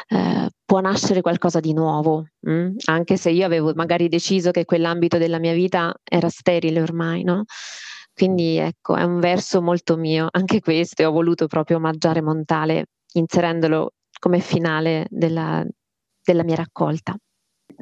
eh, 0.08 0.50
può 0.64 0.80
nascere 0.80 1.22
qualcosa 1.22 1.60
di 1.60 1.74
nuovo, 1.74 2.26
mh? 2.42 2.52
Mm? 2.52 2.76
anche 2.86 3.18
se 3.18 3.30
io 3.32 3.46
avevo 3.46 3.74
magari 3.76 4.08
deciso 4.10 4.52
che 4.52 4.66
quell'ambito 4.66 5.18
della 5.18 5.40
mia 5.40 5.54
vita 5.54 5.94
era 6.04 6.30
sterile 6.30 6.82
ormai, 6.82 7.24
no? 7.24 7.44
Quindi 8.14 8.58
ecco, 8.58 8.96
è 8.96 9.04
un 9.04 9.20
verso 9.20 9.62
molto 9.62 9.98
mio, 9.98 10.30
anche 10.32 10.62
questo, 10.62 11.02
e 11.02 11.06
ho 11.06 11.12
voluto 11.12 11.48
proprio 11.48 11.78
omaggiare 11.78 12.22
Montale 12.22 12.86
inserendolo 13.14 13.92
come 14.20 14.40
finale 14.40 15.06
della, 15.10 15.66
della 16.24 16.44
mia 16.44 16.56
raccolta. 16.56 17.16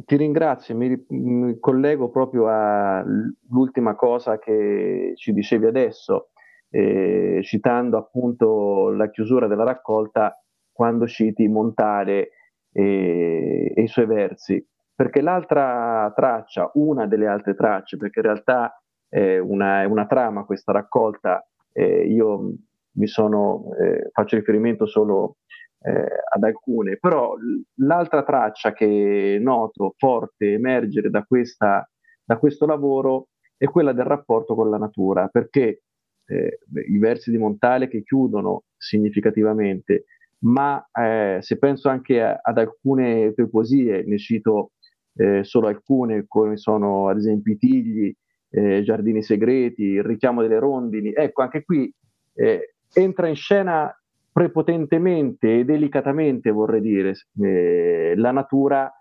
Ti 0.06 0.16
ringrazio, 0.16 0.76
mi, 0.76 1.06
mi, 1.10 1.60
collego 1.60 2.10
proprio 2.10 2.48
all'ultima 2.48 3.96
cosa 3.96 4.40
che 4.40 5.14
ci 5.16 5.34
dicevi 5.34 5.66
adesso, 5.66 6.30
eh, 6.70 7.40
citando 7.44 7.98
appunto 7.98 8.90
la 8.90 9.10
chiusura 9.10 9.48
della 9.48 9.64
raccolta 9.64 10.36
quando 10.72 11.06
citi 11.06 11.48
Montale 11.48 12.30
e, 12.72 13.72
e 13.76 13.82
i 13.82 13.88
suoi 13.88 14.08
versi, 14.08 14.66
perché 14.96 15.22
l'altra 15.22 16.12
traccia, 16.16 16.72
una 16.74 17.06
delle 17.06 17.28
altre 17.28 17.54
tracce, 17.54 17.98
perché 17.98 18.20
in 18.20 18.26
realtà 18.26 18.82
eh, 19.10 19.38
una, 19.38 19.88
una, 19.88 20.08
trama 20.08 20.46
questa 20.46 20.72
raccolta, 20.72 21.46
eh, 21.72 22.08
io 22.08 22.54
mi 22.96 23.08
sono, 23.08 23.76
eh, 23.80 24.10
faccio 24.12 24.36
riferimento 24.38 24.88
solo 24.88 25.38
eh, 25.84 26.08
ad 26.34 26.44
alcune, 26.44 26.98
però 26.98 27.36
l'altra 27.76 28.24
traccia 28.24 28.72
che 28.74 29.38
noto 29.42 29.94
forte 29.98 30.54
emergere 30.54 31.10
da, 31.10 31.24
questa, 31.24 31.88
da 32.24 32.38
questo 32.38 32.66
lavoro 32.66 33.28
è 33.58 33.66
quella 33.66 33.92
del 33.92 34.06
rapporto 34.06 34.56
con 34.56 34.70
la 34.70 34.78
natura, 34.78 35.28
perché 35.28 35.82
eh, 36.26 36.60
i 36.88 36.98
versi 36.98 37.32
di 37.32 37.38
Montale 37.38 37.88
che 37.90 38.02
chiudono 38.04 38.64
significativamente, 38.78 40.06
ma 40.40 40.86
eh, 40.92 41.38
se 41.42 41.58
penso 41.58 41.90
anche 41.90 42.22
a, 42.22 42.40
ad 42.42 42.58
alcune 42.58 43.34
tue 43.34 43.50
poesie, 43.50 44.04
ne 44.06 44.18
cito 44.18 44.72
eh, 45.16 45.44
solo 45.44 45.68
alcune, 45.68 46.26
come 46.28 46.58
sono 46.58 47.10
ad 47.10 47.18
esempio 47.18 47.54
i 47.54 47.58
tigli, 47.58 48.14
eh, 48.50 48.84
Giardini 48.84 49.22
Segreti, 49.22 49.84
il 49.84 50.04
richiamo 50.04 50.42
delle 50.42 50.60
rondini. 50.60 51.12
Ecco, 51.14 51.42
anche 51.42 51.64
qui 51.64 51.94
eh, 52.36 52.76
entra 52.94 53.28
in 53.28 53.36
scena 53.36 53.94
prepotentemente 54.34 55.60
e 55.60 55.64
delicatamente, 55.64 56.50
vorrei 56.50 56.82
dire, 56.82 57.14
eh, 57.40 58.14
la 58.18 58.32
natura 58.32 58.92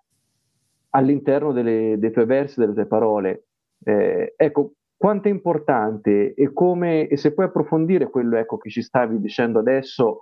all'interno 0.90 1.52
delle, 1.52 1.96
dei 1.98 2.10
tuoi 2.10 2.26
versi, 2.26 2.60
delle 2.60 2.74
tue 2.74 2.86
parole. 2.86 3.46
Eh, 3.82 4.34
ecco, 4.36 4.74
quanto 4.94 5.28
è 5.28 5.30
importante 5.30 6.34
e 6.34 6.52
come, 6.52 7.08
e 7.08 7.16
se 7.16 7.32
puoi 7.32 7.46
approfondire 7.46 8.10
quello 8.10 8.36
ecco, 8.36 8.58
che 8.58 8.68
ci 8.68 8.82
stavi 8.82 9.18
dicendo 9.18 9.58
adesso 9.58 10.20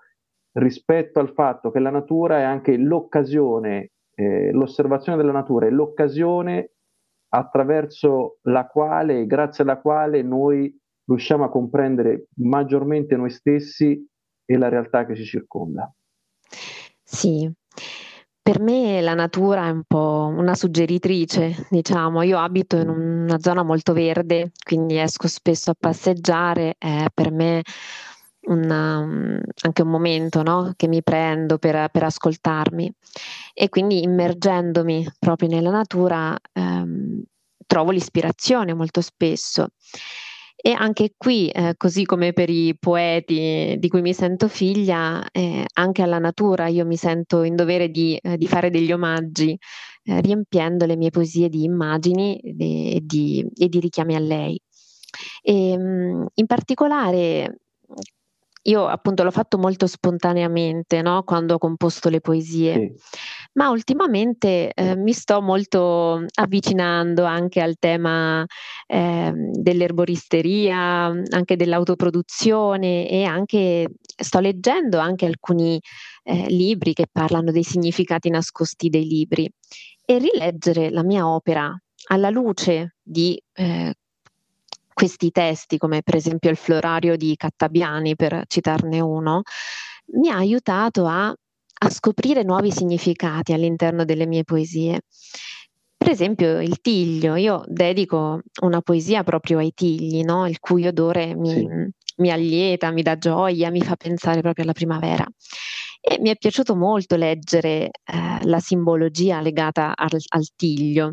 rispetto 0.53 1.19
al 1.19 1.33
fatto 1.33 1.71
che 1.71 1.81
la 1.81 1.91
natura 1.91 2.39
è 2.39 2.43
anche 2.43 2.77
l'occasione, 2.77 3.91
eh, 4.15 4.53
l'osservazione 4.53 5.19
della 5.19 5.33
natura 5.33 5.67
è 5.67 5.71
l'occasione 5.71 6.71
attraverso 7.33 8.39
la 8.43 8.67
quale, 8.67 9.27
grazie 9.27 9.65
alla 9.65 9.81
quale 9.81 10.23
noi 10.23 10.75
riusciamo 11.05 11.45
a 11.45 11.51
comprendere 11.51 12.29
maggiormente 12.37 13.17
noi 13.17 13.31
stessi 13.31 14.09
e 14.53 14.59
la 14.59 14.69
realtà 14.69 15.07
che 15.07 15.15
ci 15.15 15.25
circonda. 15.25 15.93
Sì, 17.03 17.49
per 18.43 18.61
me 18.61 19.01
la 19.01 19.15
natura 19.15 19.67
è 19.67 19.71
un 19.71 19.85
po' 19.87 20.33
una 20.37 20.57
suggeritrice, 20.57 21.67
diciamo, 21.71 22.23
io 22.23 22.39
abito 22.39 22.77
in 22.77 22.89
una 22.89 23.39
zona 23.39 23.63
molto 23.63 23.93
verde, 23.93 24.51
quindi 24.65 24.99
esco 24.99 25.29
spesso 25.29 25.71
a 25.71 25.77
passeggiare, 25.79 26.75
è 26.79 27.07
per 27.15 27.31
me 27.31 27.63
una, 28.47 29.07
anche 29.63 29.83
un 29.83 29.89
momento 29.89 30.43
no? 30.43 30.73
che 30.75 30.89
mi 30.89 31.03
prendo 31.03 31.59
per, 31.59 31.89
per, 31.91 32.03
ascoltarmi 32.03 32.93
e 33.55 33.69
quindi 33.69 34.03
immergendomi 34.03 35.07
proprio 35.19 35.49
nella 35.49 35.71
natura 35.71 36.37
ehm, 36.53 37.23
trovo 37.67 37.93
l'ispirazione 37.93 38.75
molto 38.75 39.01
spesso. 39.01 39.69
E 40.63 40.73
anche 40.73 41.15
qui, 41.17 41.49
eh, 41.49 41.75
così 41.77 42.05
come 42.05 42.35
per 42.35 42.51
i 42.51 42.77
poeti 42.79 43.77
di 43.79 43.89
cui 43.89 44.03
mi 44.03 44.13
sento 44.13 44.47
figlia, 44.47 45.27
eh, 45.31 45.65
anche 45.75 46.03
alla 46.03 46.19
natura 46.19 46.67
io 46.67 46.85
mi 46.85 46.97
sento 46.97 47.45
in 47.45 47.57
dovere 47.57 47.89
di, 47.89 48.17
eh, 48.17 48.37
di 48.37 48.47
fare 48.47 48.69
degli 48.69 48.93
omaggi, 48.93 49.57
eh, 50.05 50.21
riempiendo 50.21 50.85
le 50.85 50.97
mie 50.97 51.11
poesie 51.11 51.49
di 51.49 51.65
immagini 51.65 52.39
e 52.41 53.01
di, 53.03 53.47
e 53.57 53.69
di 53.69 53.81
richiami 53.81 54.15
a 54.15 54.19
lei. 54.19 54.61
E, 55.43 55.71
ehm, 55.71 56.27
in 56.35 56.47
particolare 56.47 57.61
io 58.65 58.87
appunto 58.87 59.23
l'ho 59.23 59.31
fatto 59.31 59.57
molto 59.57 59.87
spontaneamente 59.87 61.01
no? 61.01 61.23
quando 61.23 61.55
ho 61.55 61.59
composto 61.59 62.11
le 62.11 62.21
poesie, 62.21 62.75
sì. 62.75 62.93
Ma 63.61 63.69
ultimamente 63.69 64.73
eh, 64.73 64.97
mi 64.97 65.13
sto 65.13 65.43
molto 65.43 66.25
avvicinando 66.35 67.25
anche 67.25 67.61
al 67.61 67.77
tema 67.79 68.43
eh, 68.87 69.33
dell'erboristeria, 69.35 71.13
anche 71.29 71.57
dell'autoproduzione 71.57 73.07
e 73.07 73.25
anche 73.25 73.87
sto 74.17 74.39
leggendo 74.39 74.99
anche 74.99 75.27
alcuni 75.27 75.79
eh, 76.23 76.47
libri 76.49 76.95
che 76.95 77.05
parlano 77.13 77.53
dei 77.53 77.63
significati 77.63 78.31
nascosti 78.31 78.89
dei 78.89 79.07
libri. 79.07 79.47
E 80.07 80.19
rileggere 80.19 80.89
la 80.89 81.03
mia 81.03 81.29
opera 81.29 81.79
alla 82.07 82.31
luce 82.31 82.97
di 83.03 83.41
eh, 83.53 83.95
questi 84.91 85.31
testi, 85.31 85.77
come 85.77 86.01
per 86.03 86.17
esempio 86.17 86.49
il 86.49 86.57
Florario 86.57 87.15
di 87.15 87.37
Cattabiani, 87.37 88.17
per 88.17 88.45
citarne 88.47 89.01
uno, 89.01 89.43
mi 90.15 90.31
ha 90.31 90.37
aiutato 90.37 91.05
a, 91.05 91.35
a 91.83 91.89
scoprire 91.91 92.43
nuovi 92.43 92.71
significati 92.71 93.53
all'interno 93.53 94.05
delle 94.05 94.27
mie 94.27 94.45
poesie. 94.45 95.01
Per 95.97 96.11
esempio 96.11 96.61
il 96.61 96.81
tiglio, 96.81 97.37
io 97.37 97.63
dedico 97.67 98.41
una 98.63 98.81
poesia 98.81 99.23
proprio 99.23 99.59
ai 99.59 99.73
tigli, 99.75 100.23
no? 100.23 100.47
il 100.47 100.59
cui 100.59 100.87
odore 100.87 101.35
mi, 101.35 101.51
sì. 101.51 101.69
mi 102.17 102.31
allieta, 102.31 102.91
mi 102.91 103.03
dà 103.03 103.17
gioia, 103.17 103.71
mi 103.71 103.83
fa 103.83 103.97
pensare 103.97 104.41
proprio 104.41 104.65
alla 104.65 104.73
primavera. 104.73 105.25
e 106.01 106.19
mi 106.21 106.31
è 106.31 106.37
piaciuto 106.37 106.75
molto 106.75 107.17
leggere 107.17 107.91
eh, 108.05 108.45
la 108.45 108.59
simbologia 108.61 109.41
legata 109.41 109.95
al, 109.95 110.09
al 110.29 110.49
tiglio. 110.57 111.13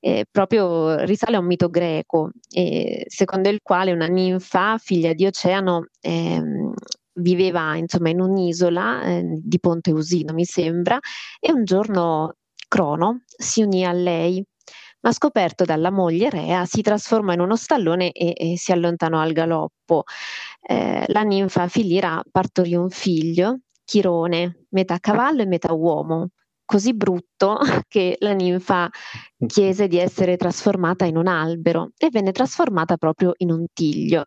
Eh, 0.00 0.26
proprio 0.30 1.02
risale 1.04 1.36
a 1.36 1.40
un 1.40 1.46
mito 1.46 1.68
greco, 1.70 2.30
eh, 2.50 3.04
secondo 3.08 3.48
il 3.48 3.60
quale 3.62 3.92
una 3.92 4.06
ninfa, 4.06 4.78
figlia 4.78 5.12
di 5.14 5.26
Oceano, 5.26 5.86
ehm, 6.00 6.72
viveva 7.18 7.76
insomma 7.76 8.10
in 8.10 8.20
un'isola 8.20 9.02
eh, 9.02 9.22
di 9.24 9.58
Ponte 9.60 9.92
Usino, 9.92 10.32
mi 10.32 10.44
sembra, 10.44 10.98
e 11.40 11.52
un 11.52 11.64
giorno 11.64 12.34
Crono 12.68 13.22
si 13.26 13.62
unì 13.62 13.84
a 13.84 13.92
lei 13.92 14.44
ma 15.00 15.12
scoperto 15.12 15.64
dalla 15.64 15.90
moglie 15.90 16.30
Rea 16.30 16.64
si 16.64 16.82
trasformò 16.82 17.32
in 17.32 17.40
uno 17.40 17.56
stallone 17.56 18.10
e, 18.12 18.32
e 18.36 18.58
si 18.58 18.72
allontanò 18.72 19.20
al 19.20 19.32
galoppo. 19.32 20.04
Eh, 20.60 21.04
la 21.08 21.22
ninfa 21.22 21.68
Filira 21.68 22.22
partorì 22.30 22.74
un 22.74 22.90
figlio, 22.90 23.60
Chirone, 23.84 24.66
metà 24.70 24.98
cavallo 24.98 25.42
e 25.42 25.46
metà 25.46 25.72
uomo, 25.72 26.30
così 26.64 26.94
brutto 26.94 27.58
che 27.88 28.16
la 28.20 28.32
ninfa 28.32 28.88
chiese 29.46 29.88
di 29.88 29.98
essere 29.98 30.36
trasformata 30.36 31.04
in 31.04 31.16
un 31.16 31.28
albero 31.28 31.90
e 31.96 32.08
venne 32.10 32.32
trasformata 32.32 32.96
proprio 32.96 33.32
in 33.38 33.50
un 33.50 33.66
tiglio. 33.72 34.26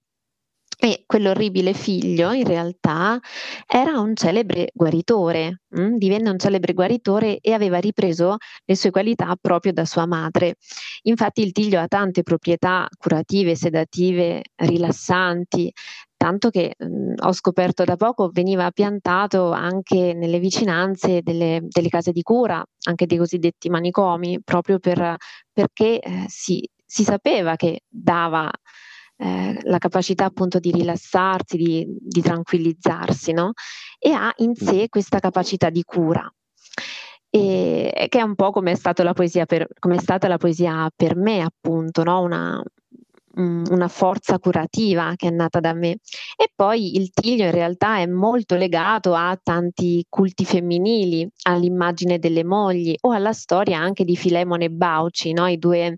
E 0.84 1.04
quell'orribile 1.06 1.74
figlio 1.74 2.32
in 2.32 2.44
realtà 2.44 3.20
era 3.68 4.00
un 4.00 4.16
celebre 4.16 4.72
guaritore, 4.74 5.62
mh? 5.68 5.80
Mm? 5.80 5.96
divenne 5.98 6.32
un 6.32 6.40
celebre 6.40 6.74
guaritore 6.74 7.38
e 7.40 7.54
aveva 7.54 7.78
ripreso 7.78 8.38
le 8.66 8.76
sue 8.76 8.90
qualità 8.90 9.36
proprio 9.40 9.74
da 9.74 9.86
sua 9.86 10.08
madre. 10.08 10.56
Infatti 11.04 11.44
il 11.44 11.52
tiglio 11.52 11.80
ha 11.80 11.86
tante 11.86 12.24
proprietà 12.24 12.88
curative, 12.98 13.56
sedative, 13.56 14.42
rilassanti, 14.56 15.72
tanto 16.18 16.50
che 16.50 16.74
mh, 16.76 16.86
mm, 16.86 17.14
ho 17.26 17.32
scoperto 17.32 17.84
da 17.84 17.96
poco 17.96 18.30
veniva 18.34 18.72
piantato 18.72 19.52
anche 19.52 20.14
nelle 20.16 20.40
vicinanze 20.40 21.22
delle, 21.22 21.60
delle 21.62 21.90
case 21.90 22.12
di 22.12 22.24
cura, 22.24 22.60
anche 22.88 23.06
dei 23.06 23.20
cosiddetti 23.20 23.70
manicomi, 23.70 24.42
proprio 24.44 24.80
per, 24.80 25.16
perché 25.54 26.00
eh, 26.00 26.26
si, 26.28 26.68
si 26.84 27.04
sapeva 27.04 27.56
che 27.56 27.82
dava 27.88 28.50
eh, 29.22 29.60
la 29.64 29.78
capacità 29.78 30.26
appunto 30.26 30.58
di 30.58 30.72
rilassarsi, 30.72 31.56
di, 31.56 31.86
di 31.88 32.22
tranquillizzarsi, 32.22 33.34
no? 33.34 33.54
E 34.00 34.12
ha 34.14 34.34
in 34.38 34.56
sé 34.56 34.90
questa 34.90 35.20
capacità 35.20 35.70
di 35.70 35.84
cura. 35.84 36.28
E, 37.30 38.08
che 38.10 38.20
è 38.20 38.24
un 38.24 38.34
po' 38.34 38.50
come 38.50 38.72
è, 38.72 38.76
stata 38.76 39.04
la 39.04 39.14
poesia 39.14 39.46
per, 39.46 39.68
come 39.78 39.96
è 39.96 40.00
stata 40.00 40.28
la 40.28 40.38
poesia 40.38 40.90
per 40.96 41.16
me, 41.16 41.42
appunto, 41.42 42.04
no? 42.04 42.22
una, 42.22 42.64
una 43.36 43.88
forza 43.88 44.40
curativa 44.40 45.14
che 45.16 45.28
è 45.28 45.32
nata 45.32 45.60
da 45.60 45.74
me. 45.74 45.98
E 46.36 46.52
poi 46.56 46.96
il 46.96 47.12
tiglio 47.12 47.46
in 47.46 47.52
realtà 47.52 47.98
è 47.98 48.06
molto 48.06 48.56
legato 48.56 49.14
a 49.14 49.38
tanti 49.42 50.06
culti 50.10 50.46
femminili, 50.46 51.28
all'immagine 51.44 52.20
delle 52.20 52.44
mogli 52.44 52.96
o 53.02 53.12
alla 53.12 53.34
storia 53.34 53.80
anche 53.80 54.04
di 54.04 54.16
Filemone 54.16 54.66
e 54.66 54.70
Bauci, 54.70 55.34
no? 55.34 55.48
i 55.48 55.58
due 55.58 55.98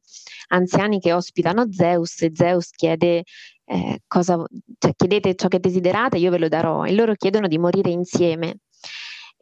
anziani 0.50 1.00
che 1.00 1.13
ospitano 1.13 1.72
Zeus 1.72 2.22
e 2.22 2.32
Zeus 2.34 2.70
chiede 2.72 3.24
eh, 3.66 4.00
cosa, 4.08 4.44
cioè, 4.78 4.94
chiedete 4.96 5.36
ciò 5.36 5.48
che 5.48 5.60
desiderate, 5.60 6.18
io 6.18 6.32
ve 6.32 6.38
lo 6.38 6.48
darò, 6.48 6.84
e 6.84 6.94
loro 6.94 7.13
chiedono 7.16 7.48
di 7.48 7.58
morire 7.58 7.90
insieme 7.90 8.58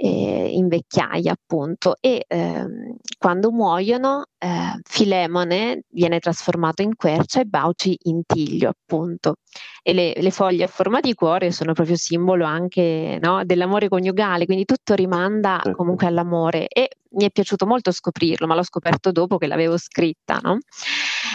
eh, 0.03 0.50
in 0.51 0.67
vecchiaia 0.67 1.31
appunto 1.31 1.96
e 2.00 2.25
ehm, 2.27 2.96
quando 3.20 3.51
muoiono 3.51 4.24
eh, 4.39 4.79
Filemone 4.84 5.84
viene 5.89 6.17
trasformato 6.20 6.81
in 6.81 6.96
quercia 6.96 7.41
e 7.41 7.46
Bauci 7.46 7.96
in 8.05 8.24
tiglio 8.25 8.70
appunto 8.70 9.36
e 9.84 9.93
le, 9.93 10.13
le 10.17 10.31
foglie 10.31 10.63
a 10.63 10.67
forma 10.67 11.01
di 11.01 11.13
cuore 11.13 11.51
sono 11.51 11.74
proprio 11.74 11.96
simbolo 11.96 12.46
anche 12.46 13.20
no, 13.22 13.46
dell'amore 13.46 13.89
coniugale 13.89 14.46
quindi 14.46 14.65
tutto 14.65 14.96
rimanda 14.96 15.60
certo. 15.62 15.77
comunque 15.77 16.08
all'amore 16.08 16.67
e 16.67 16.89
mi 17.12 17.25
è 17.25 17.29
piaciuto 17.29 17.67
molto 17.67 17.91
scoprirlo 17.91 18.48
ma 18.48 18.55
l'ho 18.55 18.63
scoperto 18.63 19.12
dopo 19.12 19.38
che 19.38 19.46
l'avevo 19.46 19.77
scritta 19.77 20.39
no? 20.41 20.58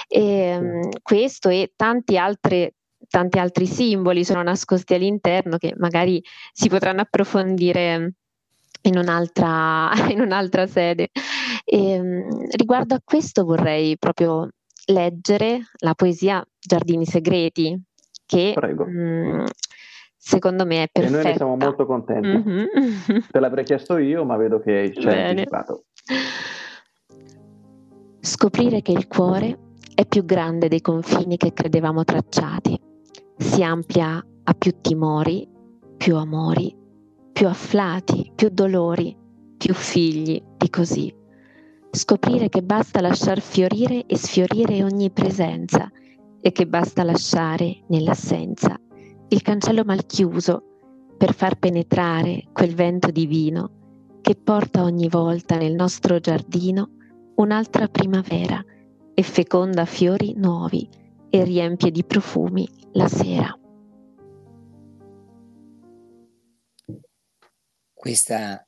e, 0.08 0.20
ehm, 0.20 0.88
questo 1.02 1.50
e 1.50 1.70
tanti 1.76 2.18
altri 2.18 2.68
tanti 3.08 3.38
altri 3.38 3.66
simboli 3.66 4.24
sono 4.24 4.42
nascosti 4.42 4.94
all'interno 4.94 5.56
che 5.58 5.72
magari 5.76 6.20
si 6.52 6.68
potranno 6.68 7.02
approfondire 7.02 8.14
in 8.88 8.98
un'altra, 8.98 9.90
in 10.10 10.20
un'altra 10.20 10.66
sede. 10.66 11.10
E, 11.64 11.92
ehm, 11.92 12.46
riguardo 12.56 12.94
a 12.94 13.00
questo 13.04 13.44
vorrei 13.44 13.96
proprio 13.98 14.48
leggere 14.86 15.60
la 15.78 15.94
poesia 15.94 16.44
Giardini 16.58 17.04
Segreti, 17.04 17.80
che 18.24 18.54
mh, 18.56 18.82
mm, 18.82 19.44
secondo 20.16 20.64
me 20.64 20.84
è 20.84 20.88
perfetta. 20.90 21.18
E 21.18 21.22
noi 21.22 21.30
ne 21.30 21.36
siamo 21.36 21.56
molto 21.56 21.86
contenti. 21.86 22.28
Mm-hmm. 22.28 23.18
Te 23.30 23.40
l'avrei 23.40 23.64
chiesto 23.64 23.98
io, 23.98 24.24
ma 24.24 24.36
vedo 24.36 24.60
che 24.60 24.92
ci 24.94 25.06
hai 25.06 25.30
anticipato. 25.30 25.84
Scoprire 28.20 28.82
che 28.82 28.92
il 28.92 29.06
cuore 29.06 29.58
è 29.94 30.04
più 30.04 30.24
grande 30.24 30.68
dei 30.68 30.80
confini 30.80 31.36
che 31.36 31.52
credevamo 31.52 32.04
tracciati, 32.04 32.78
si 33.36 33.62
amplia 33.62 34.24
a 34.44 34.54
più 34.54 34.80
timori, 34.80 35.48
più 35.96 36.16
amori 36.16 36.84
più 37.36 37.48
afflati, 37.48 38.32
più 38.34 38.48
dolori, 38.48 39.14
più 39.58 39.74
figli 39.74 40.42
di 40.56 40.70
così. 40.70 41.14
Scoprire 41.90 42.48
che 42.48 42.62
basta 42.62 43.02
lasciar 43.02 43.42
fiorire 43.42 44.06
e 44.06 44.16
sfiorire 44.16 44.82
ogni 44.82 45.10
presenza 45.10 45.92
e 46.40 46.50
che 46.50 46.66
basta 46.66 47.02
lasciare 47.02 47.82
nell'assenza 47.88 48.80
il 49.28 49.42
cancello 49.42 49.84
mal 49.84 50.06
chiuso 50.06 50.62
per 51.18 51.34
far 51.34 51.58
penetrare 51.58 52.44
quel 52.54 52.74
vento 52.74 53.10
divino 53.10 54.18
che 54.22 54.34
porta 54.34 54.82
ogni 54.82 55.08
volta 55.08 55.58
nel 55.58 55.74
nostro 55.74 56.18
giardino 56.18 56.88
un'altra 57.34 57.86
primavera 57.86 58.64
e 59.12 59.22
feconda 59.22 59.84
fiori 59.84 60.32
nuovi 60.38 60.88
e 61.28 61.44
riempie 61.44 61.90
di 61.90 62.02
profumi 62.02 62.66
la 62.92 63.08
sera. 63.08 63.54
Questa 68.06 68.64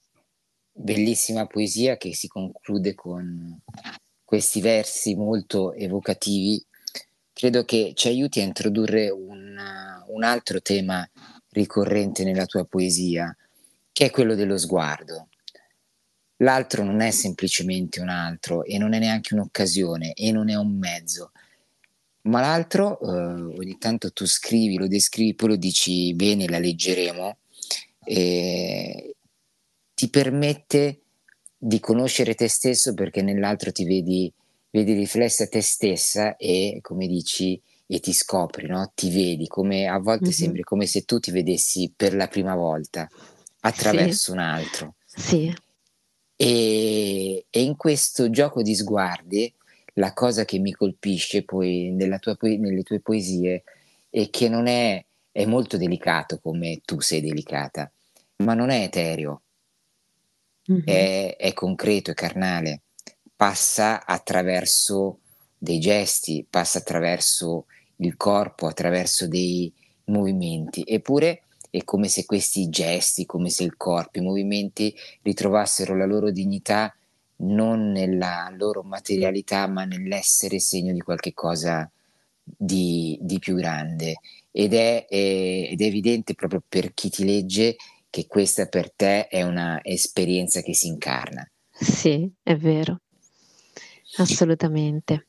bellissima 0.73 1.47
poesia 1.47 1.97
che 1.97 2.13
si 2.13 2.27
conclude 2.27 2.97
con 2.97 3.57
questi 4.25 4.61
versi 4.61 5.15
molto 5.15 5.75
evocativi, 5.75 6.61
credo 7.33 7.65
che 7.65 7.93
ci 7.95 8.09
aiuti 8.09 8.41
a 8.41 8.43
introdurre 8.43 9.11
un, 9.11 9.57
un 10.09 10.23
altro 10.25 10.61
tema 10.61 11.09
ricorrente 11.51 12.25
nella 12.25 12.47
tua 12.47 12.65
poesia, 12.65 13.33
che 13.93 14.07
è 14.07 14.11
quello 14.11 14.35
dello 14.35 14.59
sguardo. 14.59 15.29
L'altro 16.39 16.83
non 16.83 17.01
è 17.01 17.13
semplicemente 17.13 18.01
un 18.01 18.09
altro 18.09 18.65
e 18.65 18.77
non 18.77 18.93
è 18.93 18.99
neanche 18.99 19.35
un'occasione 19.35 20.15
e 20.15 20.33
non 20.33 20.49
è 20.49 20.57
un 20.57 20.77
mezzo, 20.77 21.31
ma 22.23 22.41
l'altro 22.41 22.99
eh, 23.01 23.57
ogni 23.57 23.79
tanto 23.79 24.11
tu 24.11 24.27
scrivi, 24.27 24.79
lo 24.79 24.89
descrivi, 24.89 25.37
poi 25.37 25.51
lo 25.51 25.57
dici 25.57 26.13
bene, 26.15 26.49
la 26.49 26.59
leggeremo, 26.59 27.39
ti 29.99 30.11
permette 30.11 31.01
di 31.59 31.81
conoscere 31.81 32.37
te 32.37 32.47
stesso 32.47 32.95
perché 32.95 33.21
nell'altro 33.21 33.73
ti 33.73 33.85
vedi, 33.85 34.33
vedi 34.71 34.93
riflessa 34.93 35.49
te 35.49 35.61
stessa 35.61 36.37
e 36.37 36.79
come 36.83 37.09
dici 37.09 37.61
e 37.85 37.99
ti 37.99 38.13
scopri, 38.13 38.69
no? 38.69 38.93
ti 38.95 39.11
vedi 39.11 39.49
come 39.49 39.89
a 39.89 39.99
volte 39.99 40.27
mm-hmm. 40.27 40.33
sembra 40.33 40.63
come 40.63 40.87
se 40.87 41.03
tu 41.03 41.19
ti 41.19 41.33
vedessi 41.33 41.93
per 41.97 42.15
la 42.15 42.29
prima 42.29 42.55
volta 42.55 43.09
attraverso 43.63 44.27
sì. 44.27 44.31
un 44.31 44.39
altro. 44.39 44.95
Sì. 45.05 45.53
E, 46.37 47.47
e, 47.51 47.61
in 47.61 47.75
questo 47.77 48.31
gioco 48.31 48.63
di 48.63 48.77
sguardi 48.77 49.53
la 49.95 50.13
cosa 50.13 50.45
che 50.45 50.61
mi 50.61 50.71
colpisce 50.71 51.43
poi 51.43 51.93
tua, 52.21 52.37
nelle 52.41 52.85
tue 52.85 53.01
poesie 53.01 53.65
è 54.09 54.31
che 54.31 54.49
non 54.49 54.69
è, 54.69 55.05
è 55.33 55.45
molto 55.45 55.77
delicato 55.77 56.39
come 56.39 56.83
tu 56.85 57.01
sei 57.01 57.21
delicata, 57.21 57.91
ma 58.45 58.55
non 58.55 58.71
è 58.71 58.83
etereo, 58.83 59.43
mm-hmm. 60.71 60.83
è, 60.85 61.37
è 61.37 61.53
concreto, 61.53 62.11
è 62.11 62.15
carnale, 62.15 62.83
passa 63.35 64.05
attraverso 64.05 65.21
dei 65.57 65.79
gesti, 65.79 66.47
passa 66.49 66.79
attraverso 66.79 67.67
il 67.97 68.17
corpo, 68.17 68.67
attraverso 68.67 69.27
dei 69.27 69.73
movimenti. 70.05 70.85
Eppure 70.87 71.43
è 71.71 71.85
come 71.85 72.09
se 72.09 72.25
questi 72.25 72.69
gesti, 72.69 73.27
come 73.27 73.51
se 73.51 73.65
il 73.65 73.77
corpo, 73.77 74.19
i 74.19 74.23
movimenti 74.23 74.95
ritrovassero 75.23 75.97
la 75.97 76.07
loro 76.07 76.31
dignità 76.31 76.93
non 77.41 77.93
nella 77.93 78.53
loro 78.57 78.83
materialità, 78.83 79.67
ma 79.69 79.85
nell'essere 79.85 80.59
segno 80.59 80.93
di 80.93 81.01
qualche 81.01 81.35
cosa 81.35 81.89
di, 82.43 83.19
di 83.21 83.39
più 83.39 83.55
grande. 83.55 84.21
Ed 84.51 84.75
è, 84.75 85.07
è, 85.07 85.69
ed 85.71 85.81
è 85.81 85.85
evidente 85.85 86.35
proprio 86.35 86.63
per 86.67 86.95
chi 86.95 87.11
ti 87.11 87.25
legge 87.25 87.77
che 88.11 88.27
questa 88.27 88.67
per 88.67 88.93
te 88.93 89.29
è 89.29 89.43
una 89.43 89.81
esperienza 89.83 90.61
che 90.63 90.75
si 90.75 90.87
incarna. 90.87 91.49
Sì, 91.71 92.31
è 92.43 92.57
vero, 92.57 93.01
assolutamente. 94.17 95.27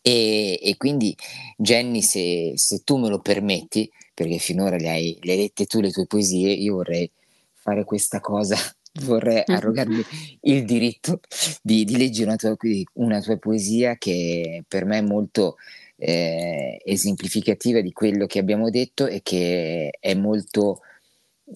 E, 0.00 0.58
e 0.62 0.76
quindi 0.76 1.14
Jenny, 1.56 2.02
se, 2.02 2.52
se, 2.56 2.82
tu 2.84 2.96
me 2.96 3.08
lo 3.08 3.20
permetti, 3.20 3.90
perché 4.14 4.38
finora 4.38 4.76
le 4.76 4.88
hai, 4.88 5.18
le 5.22 5.32
hai 5.32 5.38
lette 5.38 5.66
tu 5.66 5.80
le 5.80 5.90
tue 5.90 6.06
poesie, 6.06 6.52
io 6.52 6.74
vorrei 6.74 7.10
fare 7.52 7.84
questa 7.84 8.20
cosa, 8.20 8.56
vorrei 9.04 9.42
arrogarmi 9.46 10.02
il 10.42 10.64
diritto 10.64 11.20
di, 11.62 11.84
di 11.84 11.96
leggere 11.96 12.28
una 12.28 12.36
tua, 12.36 12.56
una 12.94 13.20
tua, 13.20 13.36
poesia 13.38 13.96
che 13.96 14.64
per 14.66 14.84
me 14.84 14.98
è 14.98 15.02
molto 15.02 15.56
eh, 15.96 16.80
esemplificativa 16.84 17.80
di 17.80 17.92
quello 17.92 18.26
che 18.26 18.38
abbiamo 18.38 18.70
detto 18.70 19.06
e 19.06 19.20
che 19.22 19.90
è 19.98 20.14
molto 20.14 20.80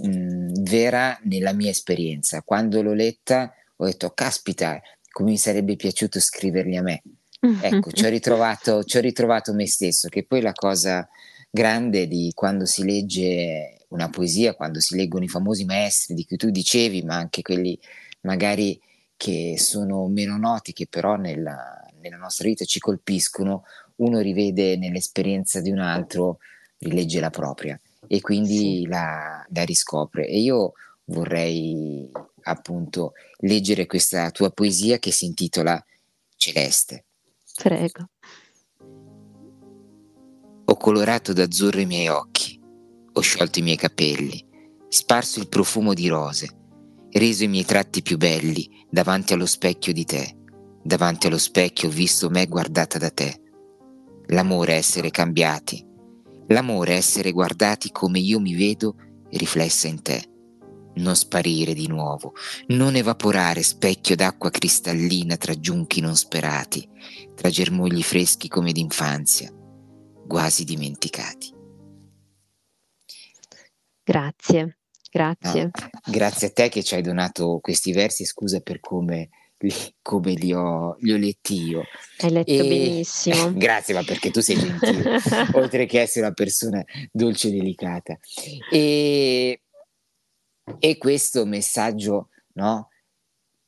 mh, 0.01 0.63
vera 0.63 1.19
nella 1.25 1.53
mia 1.53 1.71
esperienza. 1.71 2.43
Quando 2.43 2.83
l'ho 2.83 2.95
letta 2.95 3.55
ho 3.77 3.85
detto, 3.85 4.11
caspita, 4.11 4.81
come 5.11 5.31
mi 5.31 5.39
sarebbe 5.39 5.77
piaciuto 5.77 6.21
scriverli 6.21 6.77
a 6.77 6.83
me. 6.83 7.03
Ecco, 7.61 7.91
ci 7.91 8.05
ho, 8.05 8.09
ritrovato, 8.11 8.85
ci 8.85 8.97
ho 8.97 9.01
ritrovato 9.01 9.53
me 9.53 9.67
stesso, 9.67 10.09
che 10.09 10.25
poi 10.25 10.41
la 10.41 10.53
cosa 10.53 11.09
grande 11.51 12.07
di 12.07 12.31
quando 12.35 12.65
si 12.65 12.85
legge 12.85 13.79
una 13.89 14.09
poesia, 14.09 14.55
quando 14.55 14.81
si 14.81 14.97
leggono 14.97 15.25
i 15.25 15.29
famosi 15.29 15.65
maestri 15.65 16.15
di 16.15 16.25
cui 16.25 16.37
tu 16.37 16.51
dicevi, 16.51 17.03
ma 17.03 17.17
anche 17.17 17.43
quelli 17.43 17.79
magari 18.23 18.81
che 19.17 19.57
sono 19.59 20.07
meno 20.07 20.37
noti, 20.37 20.73
che 20.73 20.87
però 20.89 21.17
nella, 21.17 21.85
nella 22.01 22.17
nostra 22.17 22.49
vita 22.49 22.65
ci 22.65 22.79
colpiscono, 22.79 23.65
uno 23.97 24.21
rivede 24.21 24.77
nell'esperienza 24.77 25.61
di 25.61 25.71
un 25.71 25.79
altro, 25.79 26.39
rilegge 26.79 27.21
la 27.21 27.31
propria 27.31 27.79
e 28.07 28.21
quindi 28.21 28.81
sì. 28.81 28.87
la, 28.87 29.45
la 29.49 29.65
riscopre. 29.65 30.27
E 30.27 30.41
io 30.41 30.73
vorrei 31.07 32.11
appunto 32.43 33.13
leggere 33.39 33.87
questa 33.87 34.31
tua 34.31 34.51
poesia 34.51 34.99
che 34.99 35.11
si 35.11 35.27
intitola 35.27 35.83
Celeste. 36.37 37.05
Prego. 37.55 38.09
Ho 40.65 40.77
colorato 40.77 41.33
d'azzurro 41.33 41.81
i 41.81 41.87
miei 41.87 42.09
occhi, 42.09 42.59
ho 43.13 43.21
sciolto 43.21 43.59
i 43.59 43.63
miei 43.63 43.77
capelli, 43.77 44.45
sparso 44.89 45.39
il 45.39 45.49
profumo 45.49 45.93
di 45.93 46.09
rose, 46.09 46.49
reso 47.11 47.45
i 47.45 47.49
miei 47.49 47.65
tratti 47.65 48.01
più 48.01 48.17
belli 48.17 48.87
davanti 48.89 49.33
allo 49.33 49.47
specchio 49.47 49.93
di 49.93 50.05
te. 50.05 50.37
Davanti 50.83 51.29
allo 51.29 51.39
specchio 51.39 51.89
ho 51.89 51.93
visto 51.93 52.31
me 52.31 52.47
guardata 52.47 52.99
da 52.99 53.11
te. 53.11 53.41
L'amore 54.29 54.75
è 54.75 54.77
essere 54.77 55.11
cambiati, 55.11 55.85
l'amore 56.53 56.93
è 56.93 56.97
essere 56.97 57.33
guardati 57.33 57.91
come 57.91 58.19
io 58.19 58.39
mi 58.39 58.55
vedo 58.55 58.97
riflessa 59.31 59.89
in 59.89 60.03
te. 60.03 60.27
Non 60.95 61.17
sparire 61.17 61.73
di 61.73 61.89
nuovo, 61.89 62.35
non 62.69 62.97
evaporare 62.97 63.63
specchio 63.63 64.15
d'acqua 64.15 64.51
cristallina 64.51 65.37
tra 65.37 65.59
giunchi 65.59 66.01
non 66.03 66.17
sperati, 66.17 66.87
tra 67.35 67.49
germogli 67.49 68.03
freschi 68.03 68.49
come 68.49 68.73
d'infanzia, 68.73 69.51
quasi 70.29 70.65
dimenticati. 70.65 71.55
Grazie, 74.05 74.79
grazie. 75.11 75.63
No, 75.65 76.13
grazie 76.13 76.49
a 76.49 76.51
te 76.51 76.69
che 76.69 76.83
ci 76.83 76.95
hai 76.95 77.03
donato 77.03 77.59
questi 77.63 77.93
versi, 77.93 78.27
scusa 78.27 78.61
per 78.61 78.81
come 78.81 79.31
come 80.03 80.33
li 80.33 80.53
ho, 80.53 80.97
li 81.01 81.13
ho 81.13 81.17
letti 81.17 81.63
io. 81.63 81.85
Hai 82.19 82.31
letto 82.31 82.51
e... 82.51 82.69
benissimo. 82.69 83.53
grazie, 83.57 83.95
ma 83.95 84.03
perché 84.03 84.31
tu 84.31 84.41
sei 84.41 84.57
gentile, 84.57 85.19
oltre 85.55 85.87
che 85.87 86.01
essere 86.01 86.27
una 86.27 86.35
persona 86.35 86.85
dolce 87.11 87.49
e 87.49 87.53
delicata. 87.53 88.19
E, 88.71 89.63
e 90.79 90.99
questo 90.99 91.45
messaggio, 91.45 92.29
no? 92.55 92.89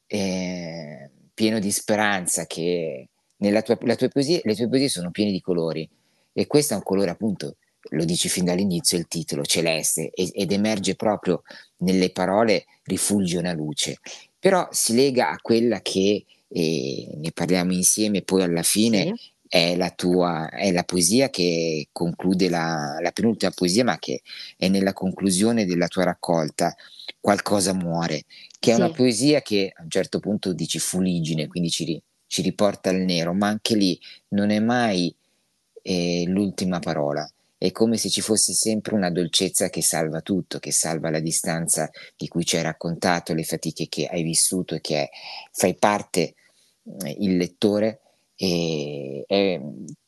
Eh, 0.07 1.11
pieno 1.33 1.59
di 1.59 1.71
speranza 1.71 2.47
che 2.47 3.09
nella 3.39 3.63
tua, 3.63 3.77
tua 3.77 4.09
poesia, 4.09 4.41
le 4.43 4.55
tue 4.55 4.69
poesie 4.69 4.89
sono 4.89 5.11
piene 5.11 5.33
di 5.33 5.41
colori 5.41 5.89
e 6.33 6.47
questo 6.47 6.75
è 6.75 6.77
un 6.77 6.83
colore 6.83 7.11
appunto 7.11 7.57
lo 7.91 8.05
dici 8.05 8.29
fin 8.29 8.45
dall'inizio 8.45 8.97
il 8.97 9.07
titolo, 9.07 9.45
celeste, 9.45 10.11
ed 10.11 10.51
emerge 10.53 10.95
proprio 10.95 11.43
nelle 11.79 12.11
parole 12.11 12.65
rifulge 12.85 13.37
una 13.37 13.53
luce, 13.53 13.99
però 14.45 14.69
si 14.73 14.95
lega 14.95 15.31
a 15.31 15.39
quella 15.41 15.81
che 15.81 16.23
eh, 16.49 17.09
ne 17.15 17.33
parliamo 17.33 17.73
insieme 17.73 18.21
poi 18.21 18.43
alla 18.43 18.63
fine 18.63 19.15
sì. 19.17 19.33
è 19.49 19.75
la 19.75 19.89
tua, 19.89 20.51
è 20.51 20.71
la 20.71 20.83
poesia 20.83 21.31
che 21.31 21.89
conclude 21.91 22.51
la, 22.51 22.99
la 23.01 23.11
penultima 23.11 23.51
poesia, 23.53 23.85
ma 23.85 23.99
che 23.99 24.21
è 24.59 24.69
nella 24.69 24.93
conclusione 24.93 25.65
della 25.65 25.89
tua 25.89 26.05
raccolta, 26.05 26.77
Qualcosa 27.19 27.73
muore, 27.73 28.25
che 28.59 28.73
è 28.73 28.75
sì. 28.75 28.81
una 28.81 28.91
poesia 28.91 29.41
che 29.41 29.73
a 29.75 29.83
un 29.83 29.89
certo 29.89 30.21
punto 30.21 30.53
dici 30.53 30.79
fuligine, 30.79 31.47
quindi 31.47 31.71
ci, 31.71 31.99
ci 32.27 32.43
riporta 32.43 32.91
al 32.91 32.97
nero, 32.97 33.33
ma 33.33 33.47
anche 33.47 33.75
lì 33.75 33.99
non 34.29 34.51
è 34.51 34.59
mai 34.59 35.15
eh, 35.81 36.25
l'ultima 36.27 36.81
parola 36.81 37.27
è 37.57 37.71
come 37.73 37.97
se 37.97 38.09
ci 38.11 38.21
fosse 38.21 38.53
sempre 38.53 38.95
una 38.95 39.11
dolcezza 39.11 39.71
che 39.71 39.83
salva 39.83 40.21
tutto, 40.21 40.59
che 40.59 40.73
salva 40.73 41.11
la 41.11 41.21
distanza 41.21 41.91
di 42.17 42.29
cui 42.29 42.45
ci 42.45 42.57
hai 42.57 42.63
raccontato, 42.63 43.33
le 43.33 43.45
fatiche 43.45 43.89
che 43.89 44.07
hai 44.07 44.23
vissuto 44.23 44.75
e 44.75 44.81
che 44.81 45.11
fai 45.53 45.75
parte 45.75 46.35
eh, 47.05 47.17
il 47.21 47.37
lettore. 47.37 48.01
E, 48.37 49.25
è 49.27 49.61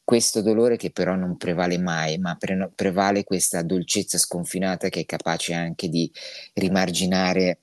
questo 0.02 0.40
dolore 0.42 0.76
che 0.76 0.90
però 0.90 1.14
non 1.14 1.37
prevale 1.37 1.78
mai, 1.78 2.18
ma 2.18 2.37
pre- 2.37 2.70
prevale 2.74 3.24
questa 3.24 3.62
dolcezza 3.62 4.18
sconfinata 4.18 4.88
che 4.88 5.00
è 5.00 5.04
capace 5.04 5.52
anche 5.52 5.88
di 5.88 6.11
rimarginare 6.54 7.59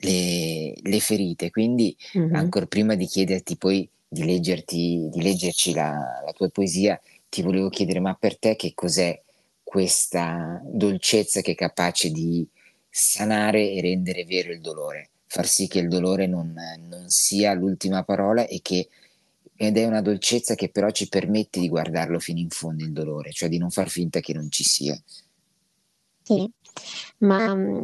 le, 0.00 0.74
le 0.82 1.00
ferite. 1.00 1.50
Quindi, 1.50 1.96
mm-hmm. 2.18 2.34
ancora 2.34 2.66
prima 2.66 2.94
di 2.94 3.06
chiederti 3.06 3.56
poi 3.56 3.88
di, 4.06 4.24
leggerti, 4.24 5.08
di 5.10 5.22
leggerci 5.22 5.72
la, 5.72 6.20
la 6.24 6.32
tua 6.32 6.48
poesia, 6.48 7.00
ti 7.30 7.40
volevo 7.40 7.70
chiedere, 7.70 8.00
ma 8.00 8.14
per 8.14 8.38
te 8.38 8.56
che 8.56 8.74
cos'è 8.74 9.18
questa 9.62 10.60
dolcezza 10.64 11.40
che 11.40 11.52
è 11.52 11.54
capace 11.54 12.10
di 12.10 12.46
sanare 12.90 13.70
e 13.70 13.80
rendere 13.80 14.24
vero 14.24 14.52
il 14.52 14.60
dolore, 14.60 15.10
far 15.26 15.46
sì 15.46 15.68
che 15.68 15.78
il 15.78 15.88
dolore 15.88 16.26
non, 16.26 16.52
non 16.88 17.08
sia 17.08 17.54
l'ultima 17.54 18.02
parola 18.02 18.46
e 18.46 18.60
che 18.60 18.88
ed 19.62 19.76
è 19.76 19.84
una 19.84 20.00
dolcezza 20.00 20.54
che 20.54 20.70
però 20.70 20.90
ci 20.90 21.06
permette 21.08 21.60
di 21.60 21.68
guardarlo 21.68 22.18
fino 22.18 22.38
in 22.38 22.48
fondo 22.48 22.82
il 22.82 22.92
dolore, 22.92 23.30
cioè 23.30 23.50
di 23.50 23.58
non 23.58 23.70
far 23.70 23.90
finta 23.90 24.20
che 24.20 24.32
non 24.32 24.50
ci 24.50 24.64
sia. 24.64 24.98
Sì, 26.22 26.50
ma 27.18 27.54
mm, 27.54 27.82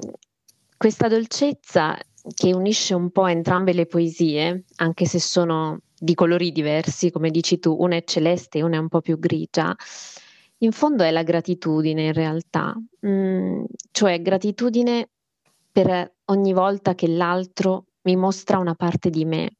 questa 0.75 1.07
dolcezza 1.09 1.99
che 2.35 2.55
unisce 2.55 2.95
un 2.95 3.11
po' 3.11 3.27
entrambe 3.27 3.75
le 3.75 3.85
poesie, 3.85 4.65
anche 4.77 5.05
se 5.05 5.21
sono 5.21 5.83
di 5.99 6.15
colori 6.15 6.53
diversi, 6.53 7.11
come 7.11 7.31
dici 7.31 7.59
tu, 7.59 7.77
una 7.79 7.97
è 7.97 8.05
celeste 8.05 8.59
e 8.59 8.63
una 8.63 8.77
è 8.77 8.81
un 8.81 8.89
po' 8.89 9.01
più 9.01 9.19
grigia, 9.19 9.75
in 10.59 10.73
fondo 10.73 11.03
è 11.03 11.11
la 11.11 11.23
gratitudine 11.23 12.07
in 12.07 12.13
realtà, 12.13 12.75
mm, 13.07 13.65
cioè 13.91 14.21
gratitudine 14.23 15.09
per 15.71 16.15
ogni 16.27 16.53
volta 16.53 16.95
che 16.95 17.09
l'altro 17.09 17.87
mi 18.03 18.17
mostra 18.17 18.59
una 18.59 18.75
parte 18.75 19.11
di 19.11 19.25
me, 19.25 19.57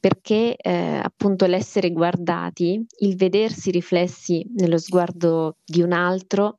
perché 0.00 0.56
eh, 0.56 1.00
appunto 1.02 1.46
l'essere 1.46 1.92
guardati, 1.92 2.84
il 3.00 3.16
vedersi 3.16 3.70
riflessi 3.70 4.44
nello 4.54 4.78
sguardo 4.78 5.56
di 5.64 5.82
un 5.82 5.92
altro, 5.92 6.58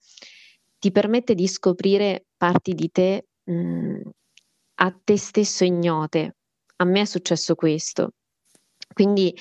ti 0.77 0.91
permette 0.91 1.35
di 1.35 1.47
scoprire 1.47 2.25
parti 2.37 2.73
di 2.73 2.89
te 2.91 3.27
mh, 3.43 3.53
mm, 3.53 4.01
a 4.75 4.97
te 5.03 5.17
stesso 5.17 5.65
ignote. 5.65 6.35
A 6.77 6.85
me 6.85 7.01
è 7.01 7.05
successo 7.05 7.55
questo. 7.55 8.13
Quindi 8.99 9.33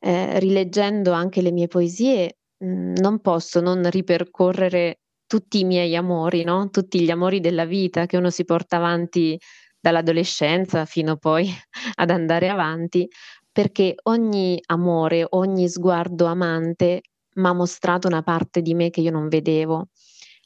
eh, 0.00 0.40
rileggendo 0.40 1.12
anche 1.12 1.40
le 1.40 1.52
mie 1.52 1.68
poesie 1.68 2.38
mh, 2.58 2.66
mhmm, 2.66 2.92
non 3.00 3.20
posso 3.20 3.60
non 3.60 3.88
ripercorrere 3.88 4.98
tutti 5.24 5.60
i 5.60 5.64
miei 5.64 5.94
amori, 5.94 6.42
no? 6.42 6.68
tutti 6.70 7.00
gli 7.00 7.10
amori 7.10 7.38
della 7.38 7.64
vita 7.64 8.06
che 8.06 8.16
uno 8.16 8.30
si 8.30 8.44
porta 8.44 8.76
avanti 8.78 9.38
dall'adolescenza 9.80 10.84
fino 10.84 11.16
poi 11.16 11.48
ad 11.94 12.10
andare 12.10 12.48
avanti, 12.48 13.06
perché 13.52 13.94
ogni 14.04 14.60
amore, 14.66 15.24
ogni 15.30 15.68
sguardo 15.68 16.24
amante 16.26 17.02
mi 17.36 17.46
ha 17.46 17.52
mostrato 17.52 18.08
una 18.08 18.22
parte 18.22 18.62
di 18.62 18.74
me 18.74 18.90
che 18.90 19.00
io 19.00 19.12
non 19.12 19.28
vedevo, 19.28 19.90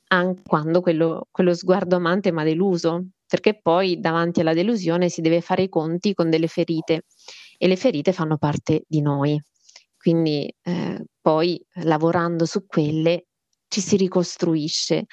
anche 0.08 0.42
quando 0.44 0.82
quello, 0.82 1.26
quello 1.30 1.54
sguardo 1.54 1.96
amante 1.96 2.32
mi 2.32 2.40
ha 2.42 2.44
deluso, 2.44 3.06
perché 3.26 3.58
poi 3.60 3.98
davanti 3.98 4.40
alla 4.40 4.52
delusione 4.52 5.08
si 5.08 5.22
deve 5.22 5.40
fare 5.40 5.62
i 5.62 5.68
conti 5.70 6.12
con 6.12 6.28
delle 6.28 6.48
ferite 6.48 7.04
e 7.58 7.66
le 7.66 7.76
ferite 7.76 8.12
fanno 8.12 8.38
parte 8.38 8.84
di 8.86 9.02
noi. 9.02 9.38
Quindi 9.96 10.50
eh, 10.62 11.04
poi 11.20 11.62
lavorando 11.82 12.46
su 12.46 12.64
quelle 12.64 13.26
ci 13.68 13.80
si 13.80 13.96
ricostruisce. 13.96 15.06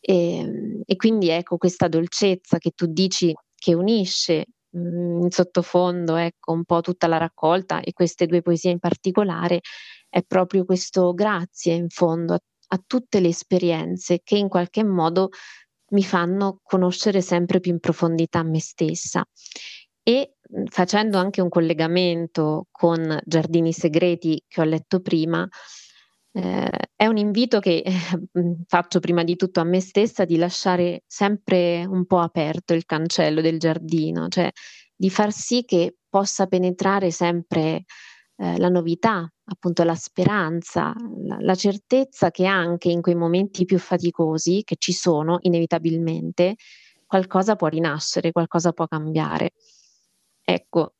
E, 0.00 0.38
ehm, 0.38 0.82
e, 0.84 0.96
quindi 0.96 1.28
ecco 1.28 1.56
questa 1.56 1.88
dolcezza 1.88 2.58
che 2.58 2.70
tu 2.70 2.86
dici 2.86 3.32
che 3.54 3.74
unisce 3.74 4.46
mh, 4.70 4.78
mm, 4.78 5.22
in 5.22 5.30
sottofondo 5.30 6.16
ecco 6.16 6.52
un 6.52 6.64
po' 6.64 6.80
tutta 6.80 7.06
la 7.06 7.16
raccolta 7.16 7.80
e 7.80 7.92
queste 7.92 8.26
due 8.26 8.42
poesie 8.42 8.70
in 8.70 8.78
particolare 8.78 9.60
è 10.08 10.22
proprio 10.22 10.64
questo 10.64 11.12
grazie 11.14 11.74
in 11.74 11.88
fondo 11.88 12.34
a, 12.34 12.38
a 12.68 12.82
tutte 12.86 13.20
le 13.20 13.28
esperienze 13.28 14.20
che 14.22 14.36
in 14.36 14.48
qualche 14.48 14.84
modo 14.84 15.30
mi 15.90 16.02
fanno 16.02 16.60
conoscere 16.62 17.20
sempre 17.20 17.60
più 17.60 17.72
in 17.72 17.80
profondità 17.80 18.42
me 18.42 18.60
stessa 18.60 19.24
e 20.02 20.33
facendo 20.66 21.18
anche 21.18 21.40
un 21.40 21.48
collegamento 21.48 22.66
con 22.70 23.18
Giardini 23.24 23.72
Segreti 23.72 24.42
che 24.46 24.60
ho 24.60 24.64
letto 24.64 25.00
prima, 25.00 25.48
eh, 26.32 26.70
è 26.96 27.06
un 27.06 27.16
invito 27.16 27.60
che 27.60 27.82
eh, 27.84 27.92
faccio 28.66 29.00
prima 29.00 29.22
di 29.22 29.36
tutto 29.36 29.60
a 29.60 29.64
me 29.64 29.80
stessa 29.80 30.24
di 30.24 30.36
lasciare 30.36 31.02
sempre 31.06 31.84
un 31.84 32.06
po' 32.06 32.18
aperto 32.18 32.74
il 32.74 32.84
cancello 32.84 33.40
del 33.40 33.58
giardino, 33.58 34.28
cioè 34.28 34.50
di 34.96 35.10
far 35.10 35.32
sì 35.32 35.64
che 35.64 35.96
possa 36.08 36.46
penetrare 36.46 37.10
sempre 37.10 37.84
eh, 38.36 38.58
la 38.58 38.68
novità, 38.68 39.28
appunto 39.44 39.84
la 39.84 39.94
speranza, 39.94 40.92
la, 41.24 41.36
la, 41.40 41.54
certezza 41.54 42.30
che 42.30 42.46
anche 42.46 42.90
in 42.90 43.00
quei 43.00 43.14
momenti 43.14 43.64
più 43.64 43.78
faticosi, 43.78 44.62
che 44.64 44.76
ci 44.78 44.92
sono 44.92 45.38
inevitabilmente, 45.42 46.56
qualcosa 47.06 47.54
può 47.54 47.68
rinascere, 47.68 48.32
qualcosa 48.32 48.72
può 48.72 48.86
cambiare. 48.86 49.52
Ecco, 50.44 50.94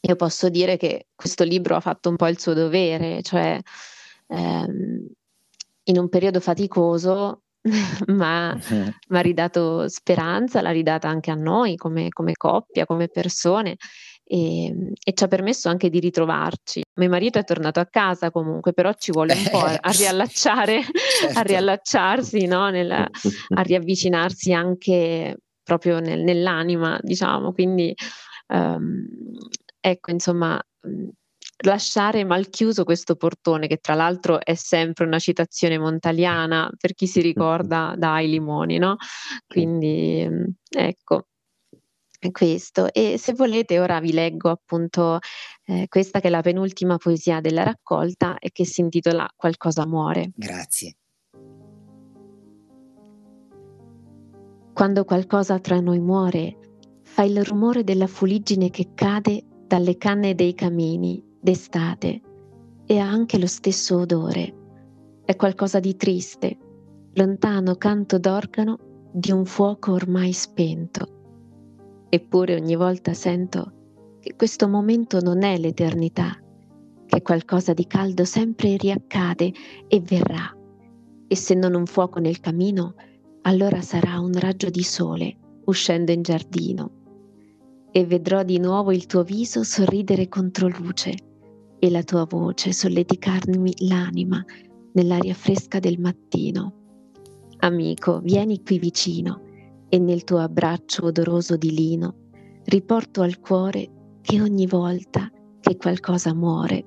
io 0.00 0.16
posso 0.16 0.48
dire 0.48 0.76
che 0.76 1.08
questo 1.14 1.44
libro 1.44 1.76
ha 1.76 1.80
fatto 1.80 2.08
un 2.08 2.16
po' 2.16 2.26
il 2.28 2.40
suo 2.40 2.54
dovere, 2.54 3.22
cioè 3.22 3.60
ehm, 4.28 5.06
in 5.84 5.98
un 5.98 6.08
periodo 6.08 6.40
faticoso 6.40 7.42
ma 8.06 8.56
mi 9.08 9.18
ha 9.18 9.20
ridato 9.20 9.88
speranza, 9.88 10.62
l'ha 10.62 10.70
ridata 10.70 11.08
anche 11.08 11.30
a 11.30 11.34
noi 11.34 11.76
come, 11.76 12.08
come 12.08 12.32
coppia, 12.34 12.86
come 12.86 13.08
persone 13.08 13.76
e, 14.24 14.92
e, 15.02 15.12
ci 15.12 15.24
ha 15.24 15.28
permesso 15.28 15.68
anche 15.68 15.90
di 15.90 15.98
ritrovarci. 15.98 16.82
Mio 16.94 17.08
marito 17.08 17.38
è 17.38 17.44
tornato 17.44 17.80
a 17.80 17.86
casa 17.86 18.30
comunque, 18.30 18.72
però 18.72 18.92
ci 18.94 19.10
vuole 19.10 19.34
un 19.34 19.48
po' 19.50 19.58
a, 19.58 19.78
riallacciare, 19.90 20.82
certo. 20.82 21.38
a 21.38 21.42
riallacciarsi, 21.42 22.46
no? 22.46 22.70
Nel, 22.70 22.90
a 22.92 23.60
riavvicinarsi 23.60 24.52
anche 24.52 25.36
proprio 25.62 25.98
nel, 25.98 26.20
nell'anima, 26.20 26.98
diciamo. 27.02 27.52
Quindi 27.52 27.92
um, 28.50 29.06
ecco, 29.80 30.10
insomma, 30.10 30.60
lasciare 31.62 32.24
mal 32.24 32.48
chiuso 32.48 32.84
questo 32.84 33.16
portone, 33.16 33.66
che 33.66 33.78
tra 33.78 33.94
l'altro 33.94 34.40
è 34.40 34.54
sempre 34.54 35.04
una 35.04 35.18
citazione 35.18 35.78
montaliana 35.78 36.70
per 36.78 36.94
chi 36.94 37.06
si 37.06 37.20
ricorda 37.20 37.94
dai 37.96 38.28
limoni, 38.28 38.78
no? 38.78 38.96
Quindi 39.46 40.28
ecco. 40.68 41.24
Questo 42.32 42.92
e 42.92 43.16
se 43.16 43.32
volete 43.32 43.80
ora 43.80 43.98
vi 43.98 44.12
leggo 44.12 44.50
appunto 44.50 45.20
eh, 45.64 45.86
questa 45.88 46.20
che 46.20 46.26
è 46.26 46.30
la 46.30 46.42
penultima 46.42 46.98
poesia 46.98 47.40
della 47.40 47.62
raccolta 47.62 48.36
e 48.38 48.50
che 48.52 48.66
si 48.66 48.82
intitola 48.82 49.26
Qualcosa 49.34 49.86
muore. 49.86 50.30
Grazie. 50.34 50.96
Quando 54.74 55.04
qualcosa 55.04 55.58
tra 55.60 55.80
noi 55.80 55.98
muore, 55.98 56.58
fa 57.20 57.26
il 57.26 57.44
rumore 57.44 57.84
della 57.84 58.06
fuliggine 58.06 58.70
che 58.70 58.92
cade 58.94 59.44
dalle 59.66 59.98
canne 59.98 60.34
dei 60.34 60.54
camini 60.54 61.22
d'estate 61.38 62.22
e 62.86 62.98
ha 62.98 63.06
anche 63.06 63.38
lo 63.38 63.46
stesso 63.46 63.98
odore. 63.98 64.54
È 65.26 65.36
qualcosa 65.36 65.80
di 65.80 65.96
triste, 65.96 66.56
lontano 67.12 67.74
canto 67.74 68.18
d'organo 68.18 68.78
di 69.12 69.32
un 69.32 69.44
fuoco 69.44 69.92
ormai 69.92 70.32
spento. 70.32 72.06
Eppure 72.08 72.54
ogni 72.54 72.74
volta 72.74 73.12
sento 73.12 74.18
che 74.20 74.34
questo 74.34 74.66
momento 74.66 75.20
non 75.20 75.42
è 75.42 75.58
l'eternità, 75.58 76.40
che 77.04 77.20
qualcosa 77.20 77.74
di 77.74 77.86
caldo 77.86 78.24
sempre 78.24 78.78
riaccade 78.78 79.52
e 79.88 80.00
verrà. 80.00 80.56
E 81.28 81.36
se 81.36 81.52
non 81.52 81.74
un 81.74 81.84
fuoco 81.84 82.18
nel 82.18 82.40
camino, 82.40 82.94
allora 83.42 83.82
sarà 83.82 84.18
un 84.20 84.32
raggio 84.32 84.70
di 84.70 84.82
sole 84.82 85.36
uscendo 85.66 86.12
in 86.12 86.22
giardino. 86.22 86.99
E 87.92 88.06
vedrò 88.06 88.42
di 88.42 88.58
nuovo 88.58 88.92
il 88.92 89.06
tuo 89.06 89.22
viso 89.22 89.62
sorridere 89.64 90.28
contro 90.28 90.68
luce 90.68 91.14
e 91.78 91.90
la 91.90 92.02
tua 92.02 92.24
voce 92.24 92.72
solleticarmi 92.72 93.72
l'anima 93.88 94.44
nell'aria 94.92 95.34
fresca 95.34 95.78
del 95.78 95.98
mattino. 95.98 96.74
Amico, 97.58 98.20
vieni 98.20 98.62
qui 98.62 98.78
vicino 98.78 99.42
e 99.88 99.98
nel 99.98 100.24
tuo 100.24 100.38
abbraccio 100.38 101.06
odoroso 101.06 101.56
di 101.56 101.72
lino 101.72 102.14
riporto 102.64 103.22
al 103.22 103.40
cuore 103.40 104.18
che 104.22 104.40
ogni 104.40 104.66
volta 104.66 105.30
che 105.60 105.76
qualcosa 105.76 106.34
muore, 106.34 106.84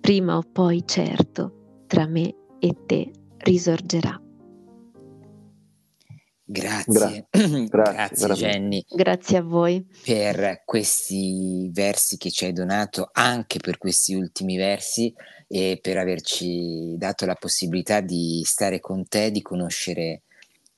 prima 0.00 0.36
o 0.36 0.42
poi 0.42 0.82
certo, 0.84 1.84
tra 1.86 2.06
me 2.06 2.34
e 2.58 2.76
te 2.86 3.10
risorgerà. 3.38 4.21
Grazie, 6.52 7.28
grazie, 7.66 8.26
grazie 8.26 8.28
Jenny. 8.34 8.84
Grazie 8.86 9.38
a 9.38 9.42
voi 9.42 9.86
per 10.04 10.60
questi 10.66 11.70
versi 11.72 12.18
che 12.18 12.30
ci 12.30 12.44
hai 12.44 12.52
donato, 12.52 13.08
anche 13.10 13.58
per 13.58 13.78
questi 13.78 14.14
ultimi 14.14 14.58
versi 14.58 15.14
e 15.48 15.78
per 15.80 15.96
averci 15.96 16.94
dato 16.98 17.24
la 17.24 17.36
possibilità 17.36 18.00
di 18.00 18.42
stare 18.44 18.80
con 18.80 19.08
te, 19.08 19.30
di 19.30 19.40
conoscere 19.40 20.22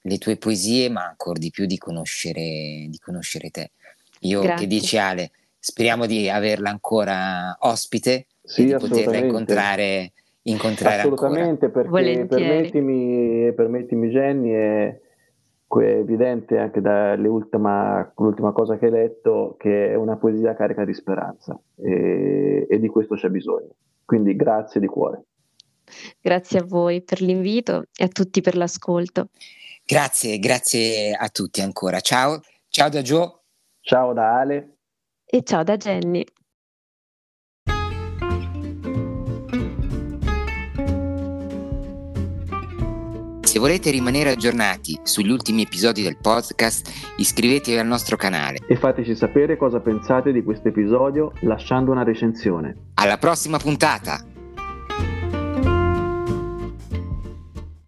le 0.03 0.19
tue 0.19 0.37
poesie, 0.37 0.89
ma 0.91 1.07
ancora 1.07 1.41
di 1.41 1.51
più 1.51 1.67
di 1.67 1.77
conoscere, 1.77 2.87
di 2.89 2.99
conoscere 3.03 3.51
te. 3.51 3.73
Io 4.21 4.43
grazie. 4.43 4.67
che 4.67 4.73
dici 4.73 4.97
Ale, 4.97 5.33
speriamo 5.59 6.07
di 6.07 6.31
averla 6.31 6.71
ancora 6.71 7.57
ospite 7.61 8.27
sì, 8.45 8.63
e 8.63 8.65
di 8.67 8.75
poterla 8.75 9.17
incontrare, 9.17 10.13
incontrare 10.43 11.01
assolutamente 11.01 11.65
ancora. 11.65 11.89
perché 11.91 12.27
permettimi, 12.27 13.53
permettimi 13.53 14.09
Jenny 14.09 14.51
è 14.51 15.03
è 15.67 15.97
evidente 15.97 16.59
anche 16.59 16.81
dall'ultima 16.81 18.13
cosa 18.53 18.79
che 18.79 18.87
hai 18.87 18.91
letto 18.93 19.57
che 19.59 19.91
è 19.91 19.95
una 19.95 20.17
poesia 20.17 20.55
carica 20.55 20.85
di 20.85 20.95
speranza 20.95 21.59
e, 21.77 22.67
e 22.69 22.79
di 22.79 22.89
questo 22.89 23.15
c'è 23.17 23.29
bisogno. 23.29 23.71
Quindi 24.05 24.37
grazie 24.37 24.81
di 24.81 24.87
cuore. 24.87 25.25
Grazie 26.21 26.61
a 26.61 26.65
voi 26.65 27.03
per 27.03 27.21
l'invito 27.21 27.85
e 27.97 28.05
a 28.05 28.09
tutti 28.09 28.41
per 28.41 28.57
l'ascolto. 28.57 29.29
Grazie, 29.85 30.39
grazie 30.39 31.13
a 31.13 31.29
tutti 31.29 31.61
ancora. 31.61 32.01
Ciao, 32.01 32.41
ciao 32.69 32.89
da 32.89 33.03
Joe. 33.03 33.31
Ciao 33.81 34.13
da 34.13 34.39
Ale. 34.39 34.77
E 35.25 35.43
ciao 35.43 35.63
da 35.63 35.77
Jenny. 35.77 36.25
Se 43.55 43.61
volete 43.61 43.93
rimanere 43.93 44.31
aggiornati 44.31 44.99
sugli 45.05 45.31
ultimi 45.31 45.63
episodi 45.63 46.03
del 46.03 46.17
podcast, 46.21 47.15
iscrivetevi 47.19 47.79
al 47.79 47.87
nostro 47.87 48.17
canale. 48.17 48.59
E 48.67 48.75
fateci 48.75 49.15
sapere 49.15 49.57
cosa 49.57 49.79
pensate 49.79 50.33
di 50.33 50.43
questo 50.43 50.67
episodio 50.67 51.31
lasciando 51.43 51.93
una 51.93 52.03
recensione. 52.03 52.75
Alla 52.95 53.17
prossima 53.17 53.59
puntata! 53.59 54.34